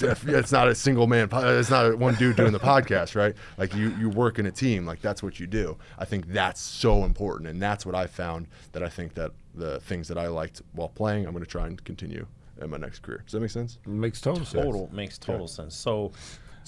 [0.00, 1.30] It's not a single man.
[1.32, 3.34] It's not one dude doing the podcast, right?
[3.56, 4.84] Like you, you work in a team.
[4.84, 5.78] Like that's what you do.
[5.98, 8.48] I think that's so important, and that's what I found.
[8.72, 11.66] That I think that the things that I liked while playing, I'm going to try
[11.66, 12.26] and continue
[12.60, 13.22] in my next career.
[13.24, 13.78] Does that make sense?
[13.82, 14.62] It makes total sense.
[14.62, 15.74] Total makes total sense.
[15.74, 16.12] So,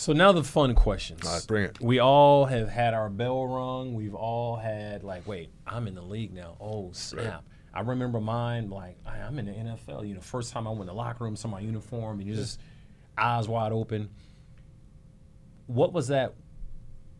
[0.01, 1.27] so now the fun questions.
[1.27, 1.79] All right, bring it.
[1.79, 3.93] We all have had our bell rung.
[3.93, 6.57] We've all had like, wait, I'm in the league now.
[6.59, 7.45] Oh snap!
[7.75, 8.71] I remember mine.
[8.71, 10.09] Like, I- I'm in the NFL.
[10.09, 12.35] You know, first time I went in the locker room, saw my uniform, and you
[12.35, 12.59] just
[13.19, 14.09] eyes wide open.
[15.67, 16.33] What was that?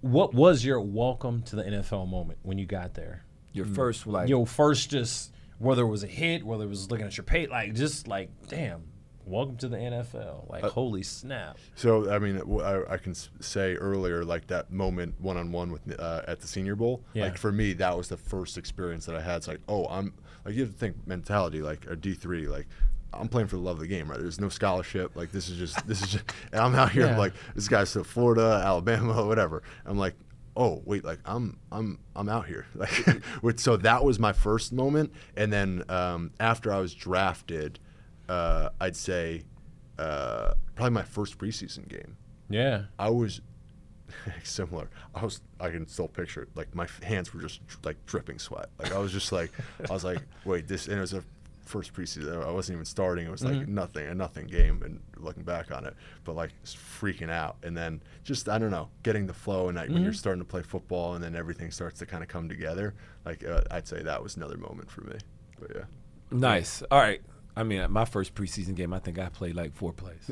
[0.01, 3.27] What was your welcome to the NFL moment when you got there?
[3.53, 3.75] Your mm.
[3.75, 7.19] first like Your first just whether it was a hit, whether it was looking at
[7.19, 8.85] your pay, like just like damn,
[9.31, 10.51] welcome to the NFL.
[10.51, 11.57] Like Uh, holy snap.
[11.75, 12.41] So I mean,
[12.89, 16.77] I can say earlier, like that moment one on one with uh, at the Senior
[16.77, 17.03] Bowl.
[17.15, 17.25] Yeah.
[17.25, 19.37] Like for me, that was the first experience that I had.
[19.37, 20.13] It's like, oh, I'm
[20.45, 22.67] like you have to think mentality, like a D three, like.
[23.13, 24.21] I'm playing for the love of the game, right?
[24.21, 25.17] There's no scholarship.
[25.17, 27.19] Like this is just this is just, and I'm out here Yeah.
[27.19, 29.65] like this guy's to Florida, Alabama, whatever.
[29.85, 30.15] I'm like,
[30.57, 32.67] oh wait, like I'm I'm I'm out here.
[33.43, 37.81] Like, so that was my first moment, and then um, after I was drafted,
[38.31, 39.43] uh, I'd say
[39.99, 42.17] uh, probably my first preseason game.
[42.49, 42.85] Yeah.
[42.99, 43.41] I was
[44.45, 44.89] similar.
[45.15, 46.49] I was I can still picture it.
[46.55, 48.69] Like my hands were just like dripping sweat.
[48.79, 49.51] Like I was just like
[49.89, 51.25] I was like, wait, this and it was a
[51.65, 52.45] first preseason.
[52.45, 53.27] I wasn't even starting.
[53.27, 54.83] It was like nothing, a nothing game.
[54.85, 57.57] And looking back on it, but like just freaking out.
[57.65, 59.69] And then just I don't know, getting the flow.
[59.69, 62.29] And like, when you're starting to play football, and then everything starts to kind of
[62.29, 62.95] come together.
[63.25, 65.17] Like uh, I'd say that was another moment for me.
[65.59, 65.83] But yeah.
[66.31, 66.83] Nice.
[66.93, 67.21] All right.
[67.61, 70.31] I mean, my first preseason game, I think I played like four plays.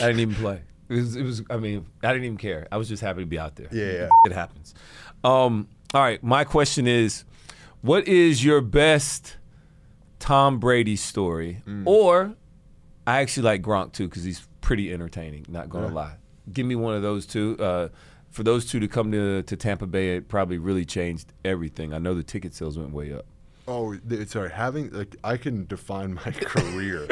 [0.00, 0.62] I didn't even play.
[0.88, 1.42] It was, it was.
[1.48, 2.66] I mean, I didn't even care.
[2.72, 3.68] I was just happy to be out there.
[3.70, 4.08] Yeah, yeah.
[4.26, 4.74] It happens.
[5.22, 6.20] Um, all right.
[6.24, 7.24] My question is,
[7.82, 9.36] what is your best
[10.18, 11.62] Tom Brady story?
[11.68, 11.84] Mm.
[11.86, 12.34] Or,
[13.06, 15.46] I actually like Gronk too because he's pretty entertaining.
[15.48, 16.16] Not gonna lie.
[16.52, 17.56] Give me one of those two.
[17.60, 17.90] Uh,
[18.30, 21.94] for those two to come to to Tampa Bay, it probably really changed everything.
[21.94, 23.26] I know the ticket sales went way up.
[23.70, 23.94] Oh,
[24.26, 24.50] sorry.
[24.50, 27.06] Having like I can define my career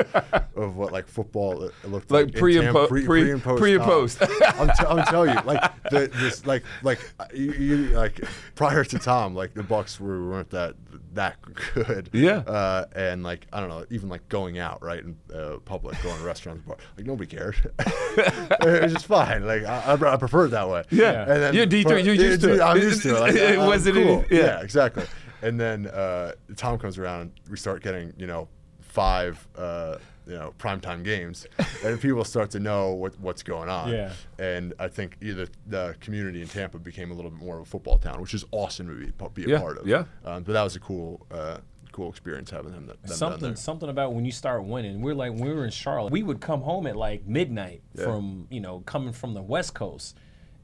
[0.57, 3.61] of what like football looked Like like, pre and po- pre, pre- pre and post.
[3.61, 4.19] pre and post.
[4.23, 6.99] I'm, t- I'm telling you, like the, this, like like
[7.33, 8.21] you, you like
[8.57, 10.75] prior to Tom, like the Bucks were weren't that
[11.15, 11.37] that
[11.75, 12.11] good.
[12.13, 12.39] Yeah.
[12.39, 16.19] Uh, and like I don't know, even like going out right in uh, public, going
[16.19, 17.55] to restaurants, bar, like nobody cared.
[17.79, 19.47] it was just fine.
[19.47, 20.83] Like I, I prefer it that way.
[20.91, 21.23] Yeah.
[21.23, 22.61] And then You're D3, but- you're used to it.
[22.61, 23.21] I'm used to it.
[23.21, 24.25] Like, It wasn't cool.
[24.29, 24.45] any- yeah.
[24.45, 25.05] yeah, exactly.
[25.43, 28.49] And then uh, Tom comes around, and we start getting you know
[28.81, 31.47] five uh, you know primetime games,
[31.85, 33.91] and people start to know what, what's going on.
[33.93, 34.13] Yeah.
[34.39, 37.65] And I think either the community in Tampa became a little bit more of a
[37.67, 39.87] football town, which is awesome to be, be a Yeah, part of.
[39.87, 40.05] yeah.
[40.25, 41.27] Um, but that was a cool.
[41.31, 41.59] Uh,
[41.91, 43.57] cool experience having them, them down something there.
[43.57, 45.01] something about when you start winning.
[45.01, 48.05] We're like when we were in Charlotte, we would come home at like midnight Yeah.
[48.05, 50.17] from you know coming from the West Coast,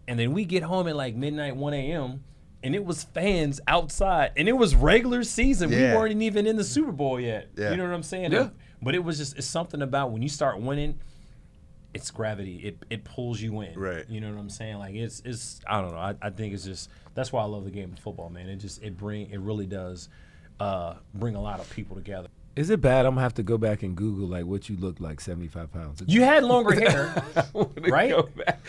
[0.07, 2.23] and then we get home at like midnight, one a.m.
[2.65, 5.71] And it was fans outside, and it was regular season.
[5.71, 7.51] We weren't even in the Super Bowl yet.
[7.57, 7.71] Yeah.
[7.71, 8.33] You know what I'm saying?
[8.33, 8.49] Yeah.
[8.83, 10.99] But it was just it's something about when you start winning,
[11.93, 12.57] it's gravity.
[12.57, 13.79] It it pulls you in.
[13.79, 14.05] Right.
[14.09, 14.79] You know what I'm saying?
[14.79, 15.99] Like it's it's I don't know.
[15.99, 18.49] I, I think it's just that's why I love the game of football, man.
[18.49, 20.09] It just it bring it really does
[20.61, 22.29] uh, bring a lot of people together.
[22.57, 23.05] Is it bad?
[23.05, 26.01] I'm gonna have to go back and Google like what you look like 75 pounds.
[26.01, 26.13] ago.
[26.13, 27.25] You had longer hair,
[27.89, 28.11] right?
[28.11, 28.61] Go back.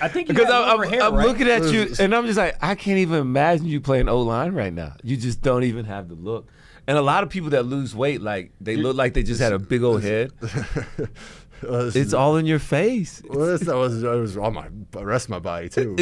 [0.00, 1.26] I think because I'm, I'm, hair, I'm right?
[1.26, 4.52] looking at you and I'm just like I can't even imagine you playing O line
[4.52, 4.94] right now.
[5.02, 6.48] You just don't even have the look.
[6.86, 9.52] And a lot of people that lose weight, like they look like they just had
[9.52, 10.30] a big old head.
[11.60, 13.20] This It's is- all in your face.
[13.28, 15.96] Well, that was, it was on my rest of my body too.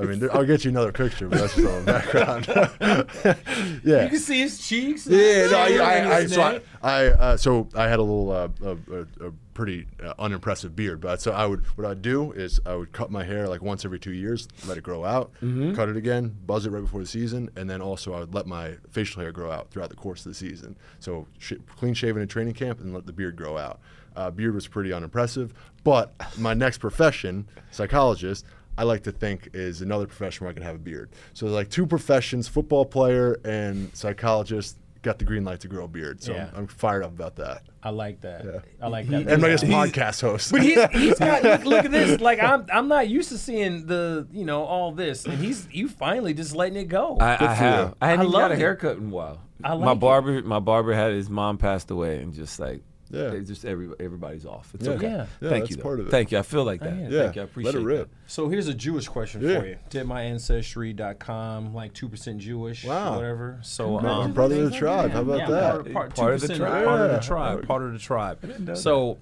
[0.00, 2.46] I mean, I'll get you another picture, but that's from the background.
[3.84, 4.04] yeah.
[4.04, 5.06] You can see his cheeks.
[5.06, 6.60] Yeah, no, I, I, I, so I.
[6.82, 11.20] I uh, so I had a little, uh, a, a, pretty uh, unimpressive beard, but
[11.20, 13.98] so I would, what I'd do is I would cut my hair like once every
[13.98, 17.50] two years, let it grow out, cut it again, buzz it right before the season,
[17.54, 20.32] and then also I would let my facial hair grow out throughout the course of
[20.32, 20.74] the season.
[21.00, 23.80] So sh- clean shaven in training camp and let the beard grow out.
[24.16, 25.52] Uh, beard was pretty unimpressive,
[25.84, 28.46] but my next profession, psychologist.
[28.78, 31.10] I like to think is another profession where I can have a beard.
[31.34, 35.88] So like two professions, football player and psychologist, got the green light to grow a
[35.88, 36.22] beard.
[36.22, 36.48] So Yeah.
[36.52, 37.62] I'm, I'm fired up about that.
[37.82, 38.44] I like that.
[38.44, 38.60] Yeah.
[38.80, 39.26] I like that.
[39.28, 40.52] And my He's- podcast host.
[40.52, 42.20] But he's, he's got look, look at this.
[42.20, 45.88] Like I'm I'm not used to seeing the you know all this, and he's you
[45.88, 47.16] finally just letting it go.
[47.18, 47.88] I, I have.
[47.88, 47.96] you.
[48.00, 48.58] I hadn't I even got love a it.
[48.58, 49.40] haircut in a while.
[49.64, 50.00] I my like it.
[50.00, 52.82] barber, my barber had his mom passed away, and just like,
[53.12, 53.28] Yeah.
[53.28, 54.74] they just every everybody's off.
[54.74, 54.92] It's Yeah.
[54.94, 55.06] okay.
[55.10, 55.26] Yeah.
[55.40, 55.76] Yeah, Thank you.
[55.76, 55.82] though.
[55.82, 56.10] part of it.
[56.10, 56.38] Thank you.
[56.38, 56.96] I feel like that.
[56.96, 57.08] yeah.
[57.08, 57.42] yeah, Thank you.
[57.42, 58.10] I appreciate let it rip.
[58.26, 59.60] So here's a Jewish question Yeah.
[59.60, 59.76] for you.
[59.90, 63.12] Did my ancestry.com like two percent Jewish Wow.
[63.12, 63.58] or whatever.
[63.62, 65.10] So I'm um, brother of the tribe.
[65.12, 65.72] How about that?
[65.92, 66.84] Part, part, Part of the tribe.
[66.84, 67.66] Part of the tribe.
[67.66, 68.76] Part of the tribe.
[68.76, 69.18] So,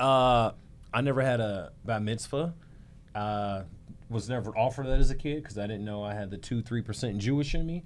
[0.00, 0.52] uh,
[0.92, 2.54] I never had a bat mitzvah.
[3.14, 3.62] Uh,
[4.10, 6.62] was never offered that as a kid because I didn't know I had the two
[6.62, 7.82] three percent Jewish in me,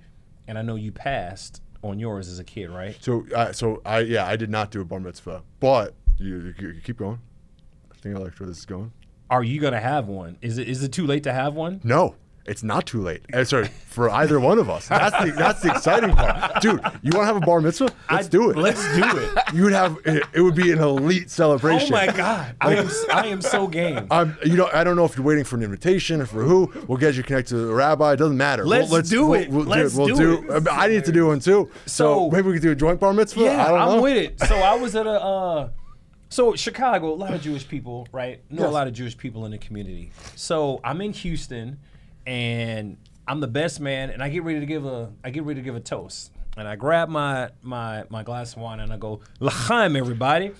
[0.47, 2.97] and I know you passed on yours as a kid, right?
[3.01, 6.69] So, uh, so I yeah, I did not do a bar mitzvah, but you, you,
[6.69, 7.21] you keep going.
[7.91, 8.93] I think I like where this is going.
[9.31, 10.39] Are you gonna have one?
[10.41, 11.81] Is it is it too late to have one?
[11.85, 12.17] No,
[12.49, 13.23] it's not too late.
[13.33, 14.89] Uh, sorry, for either one of us.
[14.89, 16.81] That's the that's the exciting part, dude.
[17.03, 17.91] You want to have a bar mitzvah?
[18.11, 18.57] Let's I- do it.
[18.57, 19.39] Let's do it.
[19.55, 21.95] You would have it, it would be an elite celebration.
[21.95, 24.07] oh my god, I am I am so game.
[24.11, 26.71] I'm, you know, I don't know if you're waiting for an invitation or for who.
[26.87, 28.13] We'll get you connected to a rabbi.
[28.13, 28.67] It doesn't matter.
[28.67, 29.49] Let's we'll, do we'll, it.
[29.49, 30.53] We'll, Let's do, we'll do do.
[30.53, 30.69] it.
[30.71, 31.71] I need to do one too.
[31.87, 33.41] So, So- maybe we could do a joint bar mitzvah.
[33.41, 34.39] Yeah, I don't I'm with it.
[34.41, 35.69] So I was at a uh
[36.29, 38.43] so Chicago, a lot of Jewish people, right?
[38.51, 40.13] Know a lot of Jewish people in the community.
[40.37, 41.79] So I'm in Houston
[42.29, 45.61] and I'm the best man and I get ready to give a I get ready
[45.61, 46.31] to give a toast.
[46.59, 50.53] And I grab my my my glass of wine and I go, L'chaim, everybody.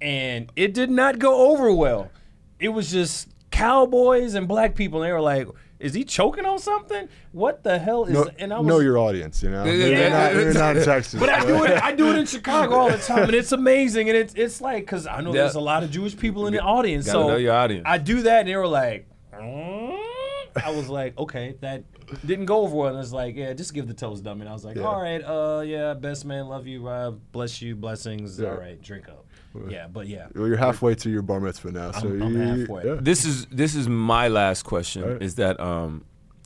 [0.00, 2.10] And it did not go over well.
[2.58, 5.46] It was just cowboys and black people and they were like,
[5.78, 7.08] is he choking on something?
[7.32, 9.42] What the hell is Know, and I was know your audience.
[9.42, 10.40] You know, Yeah, you're, yeah, not, yeah.
[10.40, 11.20] you're not in Texas.
[11.20, 11.82] but I do it.
[11.82, 14.08] I do it in Chicago all the time, and it's amazing.
[14.08, 15.42] And it's it's like because I know Yeah.
[15.42, 17.84] there's a lot of Jewish people in the audience, Gotta so know your audience.
[17.86, 20.07] I do that, and they were like, "Mm."
[20.56, 21.84] I was like, okay, that
[22.26, 22.88] didn't go over well.
[22.94, 24.40] And it's like, yeah, just give the toast, dummy.
[24.42, 24.84] And I was like, Yeah.
[24.84, 28.38] all right, uh, yeah, best man, love you, Rob, bless you, blessings.
[28.38, 28.50] Yeah.
[28.50, 29.24] All right, drink up.
[29.68, 32.60] Yeah, but yeah, Well, you're halfway to your bar mitzvah now, so I'm- I'm you,
[32.60, 32.84] halfway.
[32.86, 32.96] yeah.
[33.00, 35.02] This is this is my last question.
[35.02, 35.22] All right.
[35.22, 36.04] Is that um,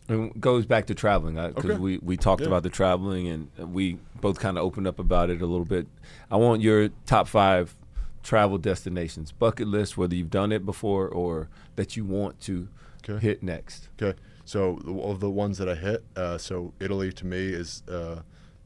[0.08, 1.78] it goes back to traveling because Okay.
[1.78, 2.46] we we talked Yeah.
[2.48, 5.86] about the traveling and we both kind of opened up about it a little bit.
[6.30, 7.76] I want your top five
[8.22, 12.68] travel destinations, bucket list, whether you've done it before or that you want to
[13.08, 13.18] Okay.
[13.24, 13.88] hit next.
[14.00, 17.82] Okay, so the- of the ones that I hit, uh, so Italy to me is
[17.88, 18.22] uh,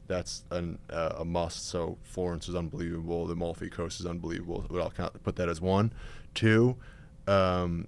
[0.07, 1.67] that's an, uh, a must.
[1.67, 3.25] So Florence is unbelievable.
[3.27, 4.65] The Amalfi Coast is unbelievable.
[4.69, 5.91] But I'll count, put that as one.
[6.33, 6.77] Two,
[7.27, 7.87] um,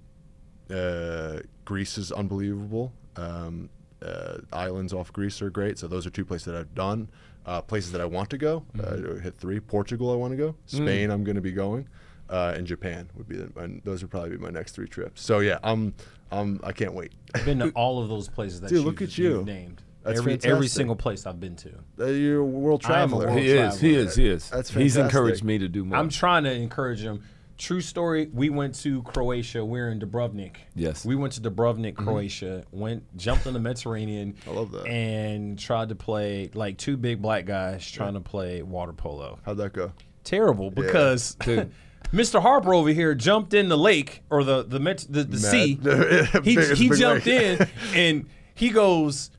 [0.70, 2.92] uh, Greece is unbelievable.
[3.16, 3.70] Um,
[4.02, 5.78] uh, islands off Greece are great.
[5.78, 7.08] So those are two places that I've done.
[7.46, 8.64] Uh, places that I want to go.
[8.78, 9.60] Uh, hit three.
[9.60, 10.54] Portugal, I want to go.
[10.66, 11.88] Spain, I'm going to be going.
[12.28, 15.20] Uh, and Japan would be the, and those would probably be my next three trips.
[15.22, 15.94] So yeah, I'm,
[16.30, 17.12] I'm I can't wait.
[17.34, 19.44] I've been to all of those places that Dude, you, look at you've you.
[19.44, 19.82] named.
[20.02, 21.72] That's every every single place I've been to.
[21.98, 23.26] Uh, you're a world I am a traveler.
[23.26, 24.48] world He is, he is, he is.
[24.48, 24.82] That's fantastic.
[24.82, 25.98] He's encouraged me to do more.
[25.98, 27.22] I'm trying to encourage him.
[27.58, 28.30] True story.
[28.32, 29.62] We went to Croatia.
[29.62, 30.56] We are in Dubrovnik.
[30.74, 31.04] Yes.
[31.04, 32.64] We went to Dubrovnik, Croatia.
[32.72, 34.34] Went, jumped in the Mediterranean.
[34.46, 34.86] I love that.
[34.86, 39.38] And tried to play like two big black guys trying to play water polo.
[39.44, 39.92] How'd that go?
[40.24, 41.70] Terrible because Dude.
[42.12, 42.42] Mr.
[42.42, 45.78] Harper over here jumped in the lake or the the Met, the, the sea.
[46.44, 47.60] He he jumped lake.
[47.60, 49.30] in and he goes.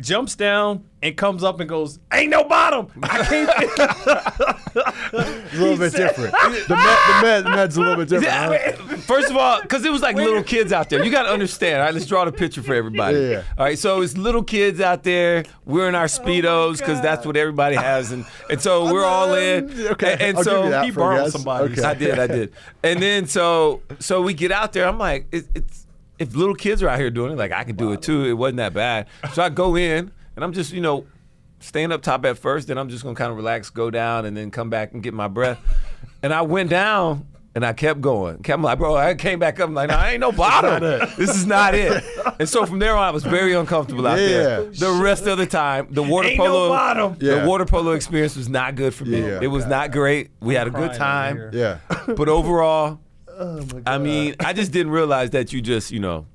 [0.00, 3.50] jumps down and comes up and goes, "Ain't no bottom." I can't.
[5.56, 6.32] a little bit different.
[6.32, 8.32] The, med, the, med, the med's a little bit different.
[8.32, 8.80] Yeah, right?
[8.80, 11.04] I mean, first of all, because it was like little kids out there.
[11.04, 11.80] You got to understand.
[11.80, 13.18] All right, let's draw the picture for everybody.
[13.18, 13.42] Yeah, yeah.
[13.58, 15.44] All right, so it's little kids out there.
[15.64, 19.34] We're in our oh speedos because that's what everybody has, and and so we're all
[19.34, 19.70] in.
[19.88, 21.32] Okay, and, and so you that he borrowed guess.
[21.32, 21.78] somebody's.
[21.78, 21.88] Okay.
[21.88, 22.52] I did, I did.
[22.82, 24.86] And then so so we get out there.
[24.86, 25.86] I'm like, it, it's
[26.18, 28.24] if little kids are out here doing it, like I could do it too.
[28.24, 29.06] It wasn't that bad.
[29.32, 31.06] So I go in and I'm just you know
[31.60, 32.68] staying up top at first.
[32.68, 35.14] Then I'm just gonna kind of relax, go down, and then come back and get
[35.14, 35.58] my breath.
[36.22, 37.26] And I went down.
[37.54, 38.42] And I kept going.
[38.42, 39.68] Kept like, bro, I came back up.
[39.70, 40.78] I'm like, no, I ain't no bottom.
[41.16, 42.04] this is not it.
[42.38, 44.64] And so from there on, I was very uncomfortable out there.
[44.64, 47.14] The rest of the time, the water Ain't no polo, bottom.
[47.18, 47.46] the Yeah.
[47.46, 49.22] water polo experience was not good for me.
[49.22, 49.38] Yeah.
[49.40, 50.32] It was not great.
[50.40, 51.48] We had a good time.
[51.54, 51.78] Yeah.
[52.14, 53.00] But overall,
[53.30, 56.26] Oh I mean, I just didn't realize that you just, you know,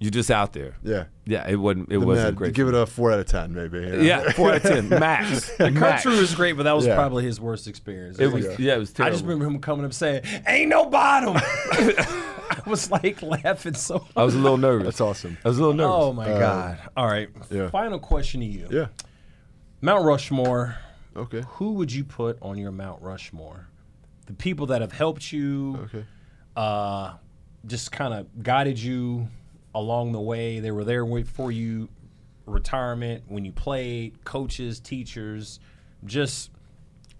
[0.00, 0.74] you're just out there.
[0.82, 1.04] Yeah.
[1.26, 1.92] Yeah, it wasn't.
[1.92, 2.54] It The wasn't med, great.
[2.54, 3.78] Give it a four out of ten, maybe.
[3.78, 4.00] you know?
[4.00, 5.50] yeah, four out of ten, max.
[5.56, 6.02] The max.
[6.02, 6.96] country was great, but that was Yeah.
[6.96, 8.18] probably his worst experience.
[8.18, 8.58] It was.
[8.58, 9.08] Yeah, it was Terrible.
[9.08, 11.36] I just remember him coming up saying, "Ain't no bottom."
[11.80, 13.98] I was like laughing so.
[13.98, 14.12] Hard.
[14.16, 14.84] I was a little nervous.
[14.86, 15.38] That's awesome.
[15.44, 15.92] I was a little nervous.
[15.94, 16.78] Oh my god!
[16.96, 17.70] All right, yeah.
[17.70, 18.66] final question to you.
[18.70, 18.86] Yeah.
[19.82, 20.76] Mount Rushmore.
[21.16, 21.42] Okay.
[21.50, 23.66] Who would you put on your Mount Rushmore?
[24.26, 26.04] The people that have helped you, Okay.
[26.56, 27.14] uh,
[27.66, 29.28] just kind of guided you
[29.74, 30.60] along the way.
[30.60, 31.88] They were there for you,
[32.46, 35.60] retirement, when you played, coaches, teachers,
[36.04, 36.50] just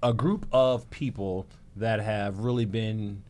[0.03, 1.47] a group of people
[1.77, 3.23] that have really been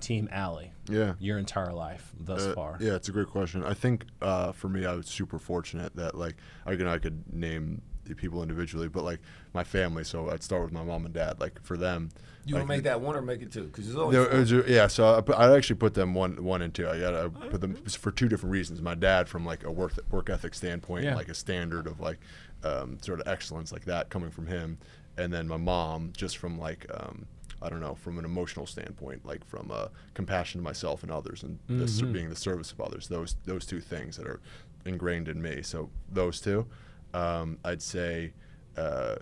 [0.00, 1.14] Team Ali Yeah.
[1.18, 2.78] your entire life thus Uh, far.
[2.80, 3.62] Yeah, it's a great question.
[3.64, 7.22] I think uh, for me, I was super fortunate that like I can I could
[7.32, 9.20] name the people individually, but like
[9.52, 10.04] my family.
[10.04, 11.38] So I'd start with my mom and dad.
[11.38, 12.08] Like for them,
[12.46, 13.64] You like, want to make that one or make it two?
[13.64, 14.16] Because there's always.
[14.48, 14.70] There- four.
[14.72, 16.88] yeah, so I, put, I actually put them one, one and two.
[16.88, 18.80] I got I put them for two different reasons.
[18.80, 21.14] My dad, from like a work work ethic standpoint, Yeah.
[21.16, 22.18] like a standard of like
[22.64, 24.78] um, sort of excellence like that coming from him,
[25.18, 27.26] and then my mom, just from like um,
[27.62, 31.42] I don't know, from an emotional standpoint, like from uh, compassion to myself and others,
[31.42, 33.06] and the, ser- being the service of others.
[33.08, 34.40] Those those two things that are
[34.86, 35.60] ingrained in me.
[35.62, 36.66] So those two,
[37.12, 38.32] um, I'd say.
[38.76, 39.16] Uh,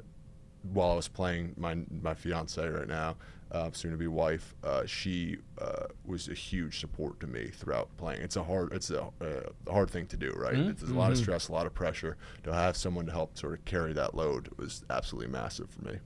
[0.63, 3.17] while I was playing my my fiance right now,
[3.51, 7.89] uh, soon to be wife, uh, she uh, was a huge support to me throughout
[7.97, 8.21] playing.
[8.21, 10.55] It's a hard it's a, uh, hard thing to do, right?
[10.71, 12.17] It's a lot of stress, a lot of pressure.
[12.45, 15.99] To have someone to help sort of carry that load was absolutely massive for me.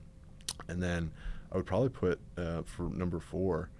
[0.68, 1.10] And then
[1.50, 3.70] I would probably put uh, for number four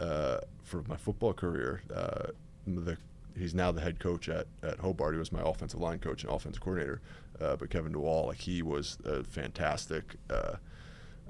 [0.00, 1.82] uh, for my football career.
[1.94, 2.28] Uh,
[2.66, 2.96] the,
[3.36, 5.14] he's now the head coach at, at Hobart.
[5.14, 7.00] He was my offensive line coach and offensive coordinator.
[7.40, 10.16] Uh, but Kevin DeWall, like he was a fantastic.
[10.30, 10.56] Uh,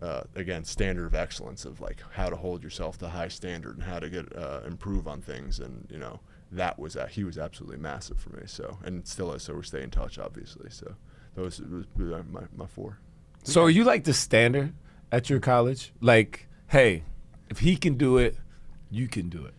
[0.03, 3.85] uh, again, standard of excellence of like how to hold yourself to high standard and
[3.85, 6.21] how to get uh, improve on things, and you know
[6.53, 8.43] that was uh, he was absolutely massive for me.
[8.47, 9.45] So and still is.
[9.45, 10.69] So we stay in touch, obviously.
[10.71, 10.95] So
[11.35, 12.99] those was my my four.
[13.45, 14.75] So are you like the standard
[15.13, 15.93] at your college?
[16.01, 17.05] Like, hey,
[17.49, 18.37] if he can do it,
[18.91, 19.55] you can do it.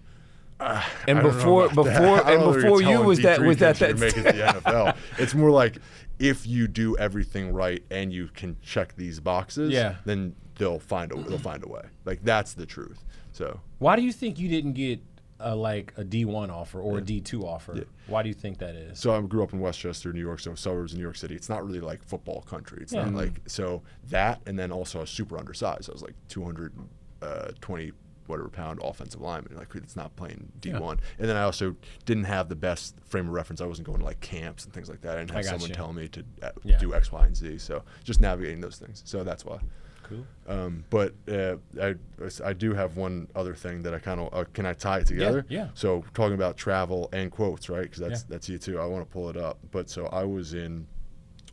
[1.08, 3.58] and Uh, I before, before, and don't know if before you was that D3 was
[3.58, 4.32] that that make it the
[4.62, 4.96] NFL.
[5.20, 5.78] It's more like
[6.20, 9.96] if you do everything right and you can check these boxes, Yeah.
[10.06, 11.84] then they'll find a they'll find a way.
[12.06, 13.04] Like that's the truth.
[13.34, 15.02] So Why do you think you didn't get
[15.42, 17.84] a, like a D one offer or a D two offer?
[18.08, 18.98] Why do you think that is?
[18.98, 21.36] So I grew up in Westchester, New York, so suburbs of New York City.
[21.36, 22.80] It's not really like football country.
[22.82, 23.04] It's Yeah.
[23.04, 25.90] not like so that, and then also I was super undersized.
[25.90, 27.92] I was like 220
[28.28, 29.56] whatever pound offensive lineman.
[29.56, 31.00] Like it's not playing D1.
[31.20, 33.62] And then I also didn't have the best frame of reference.
[33.62, 35.18] I wasn't going to like camps and things like that.
[35.18, 35.76] I didn't have I someone you.
[35.76, 36.78] tell me to uh, Yeah.
[36.78, 37.58] do X, Y, and Z.
[37.60, 39.02] So just navigating those things.
[39.06, 39.60] So that's why.
[40.04, 40.26] Cool.
[40.48, 41.96] Um, but uh, I,
[42.44, 45.08] I do have one other thing that I kind of uh, can I tie it
[45.08, 45.46] together?
[45.50, 45.70] yeah.
[45.74, 47.82] So talking about travel and quotes, right?
[47.82, 48.26] Because that's Yeah.
[48.30, 48.80] that's you too.
[48.80, 49.58] I want to pull it up.
[49.72, 50.86] But so I was in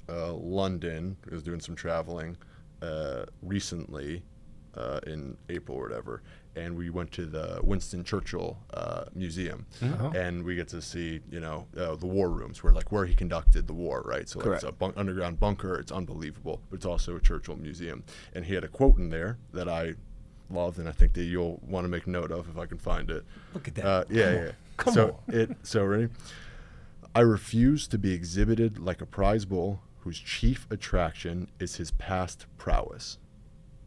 [0.09, 1.17] uh, London.
[1.31, 2.37] I was doing some traveling
[2.83, 4.23] uh, recently
[4.77, 6.23] uh, in April or whatever,
[6.57, 9.67] and we went to the Winston Churchill uh, Museum,
[10.15, 13.15] and we get to see you know uh, the war rooms where like where he
[13.15, 14.29] conducted the war, right?
[14.29, 15.75] So like, it's a bunk- underground bunker.
[15.77, 18.05] It's unbelievable, but it's also a Churchill museum,
[18.35, 19.95] and he had a quote in there that I
[20.51, 23.11] love, and I think that you'll want to make note of if I can find
[23.11, 23.25] it.
[23.55, 23.85] Look at that.
[23.85, 24.51] Uh, yeah, yeah.
[24.77, 26.09] Come so it so ready.
[27.15, 32.47] I refuse to be exhibited like a prize bull whose chief attraction is his past
[32.59, 33.19] prowess.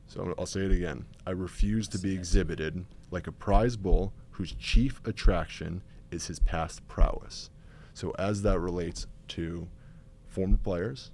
[0.08, 1.06] So I'm- I'll say it again.
[1.26, 5.82] I refuse to be exhibited like a prize bull whose chief attraction
[6.12, 7.50] is his past prowess.
[7.94, 9.68] So as that relates to
[10.28, 11.12] former players,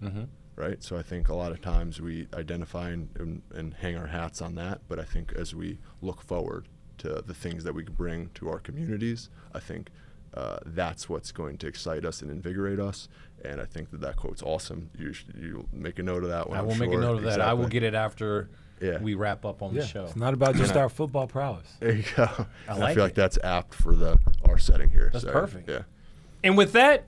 [0.56, 0.84] right?
[0.84, 4.42] So I think a lot of times we identify and, and, and hang our hats
[4.42, 6.68] on that, but I think as we look forward
[7.00, 9.90] to the things that we can bring to our communities, I think
[10.34, 13.08] uh, that's what's going to excite us and invigorate us.
[13.44, 14.90] And I think that that quote's awesome.
[14.98, 16.58] You should, you make a note of that one.
[16.58, 17.42] I I'm will make a note of that.
[17.42, 18.50] I will get it after
[18.82, 18.98] Yeah.
[19.00, 20.06] we wrap up on the show.
[20.06, 21.68] It's not about just our football prowess.
[21.80, 22.28] There you go.
[22.68, 23.08] I, like feel it.
[23.08, 25.10] like that's apt for the our setting here.
[25.14, 25.70] That's so, perfect.
[25.70, 25.84] Yeah.
[26.44, 27.06] And with that,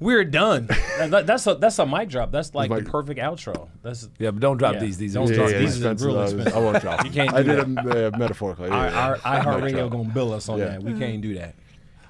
[0.00, 0.68] we're done.
[0.98, 2.30] That's a that's a mic drop.
[2.30, 3.68] That's like the perfect outro.
[3.82, 4.80] That's Yeah, but don't drop Yeah.
[4.80, 4.96] these.
[4.96, 6.06] These Don't are drop yeah, these are expensive.
[6.06, 6.56] real I was- expensive.
[6.56, 7.04] I won't drop.
[7.04, 8.68] You can't I do did it uh, metaphorically.
[8.70, 9.22] our yeah, our, yeah.
[9.24, 9.90] our Mic iHeartRadio drop.
[9.90, 10.64] gonna bill us on Yeah.
[10.66, 10.82] that.
[10.84, 11.54] We can't do that.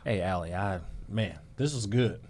[0.04, 2.20] Hey, Ali, I man, this was good.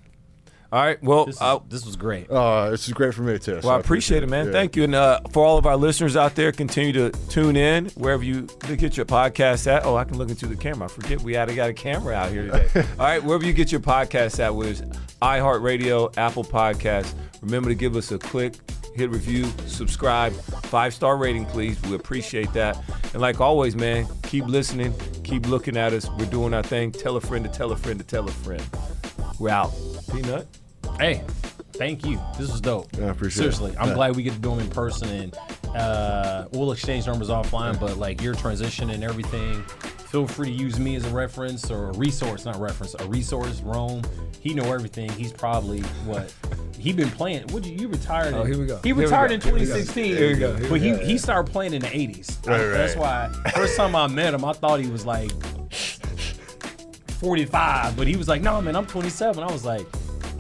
[0.71, 1.03] All right.
[1.03, 2.31] Well, This is, uh, this was great.
[2.31, 3.61] Uh, this is great for me too.
[3.63, 4.47] so well, I appreciate it, man.
[4.47, 4.53] Yeah.
[4.53, 4.85] Thank you.
[4.85, 8.43] And uh, for all of our listeners out there, continue to tune in wherever you
[8.77, 9.87] get your podcast at.
[9.87, 10.85] Oh, I can look into the camera.
[10.85, 12.69] I forget we had got a camera out here today.
[12.99, 14.83] all right, wherever you get your podcast at, whether it's
[15.23, 17.15] iHeartRadio, Apple Podcasts.
[17.41, 18.55] Remember to give us a click,
[18.95, 20.33] hit review, subscribe,
[20.65, 21.81] five star rating, please.
[21.83, 22.77] We appreciate that.
[23.15, 24.93] And like always, man, keep listening,
[25.25, 26.11] keep looking at us.
[26.19, 26.93] We're doing our thing.
[26.93, 28.63] Tell a friend to tell a friend to tell a friend.
[29.39, 29.73] We're out.
[30.13, 30.47] Peanut.
[30.99, 31.23] Hey,
[31.75, 32.21] thank you.
[32.39, 32.89] This was dope.
[32.97, 33.53] Yeah, I appreciate it.
[33.55, 33.95] Seriously, I'm Yeah.
[33.95, 35.37] glad we get to do them in person, and
[35.77, 37.79] uh, we'll exchange numbers offline.
[37.79, 39.63] But like your transition and everything,
[40.09, 43.61] feel free to use me as a reference or a resource, not reference, a resource.
[43.61, 44.03] Rome,
[44.41, 45.09] he know everything.
[45.11, 46.33] He's probably what
[46.79, 47.47] he been playing.
[47.49, 48.35] What you, you retired?
[48.35, 48.77] Oh, in- here we go.
[48.83, 49.35] He Here retired go.
[49.35, 49.65] in Here we go.
[49.67, 50.17] 2016.
[50.17, 50.53] Here we go.
[50.57, 50.99] Here But we he go.
[51.05, 52.47] he started playing in the 80s.
[52.47, 53.31] Right, That's right.
[53.45, 55.31] why first time I met him, I thought he was like
[57.21, 59.85] 45, but he was like, "No, man, I'm 27." I was like,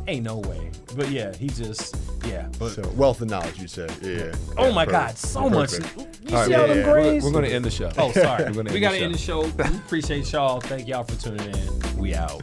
[0.09, 1.96] "Ain't no way." But yeah, he just
[2.26, 2.48] yeah.
[2.59, 3.92] But So wealth of knowledge, you said.
[4.02, 4.11] Yeah.
[4.26, 4.32] yeah.
[4.56, 4.90] oh Yeah, my perfect.
[5.06, 5.72] God, so much.
[5.72, 6.28] You Perfect.
[6.28, 6.86] see All right, all yeah, them yeah.
[6.86, 7.24] We're, grades?
[7.24, 7.90] we're going to end the show.
[7.96, 8.44] Oh, sorry.
[8.46, 9.42] We're gonna we end got the to end the show.
[9.42, 10.61] We appreciate y'all.
[10.61, 11.96] Thank y'all for tuning in.
[11.98, 12.42] We out.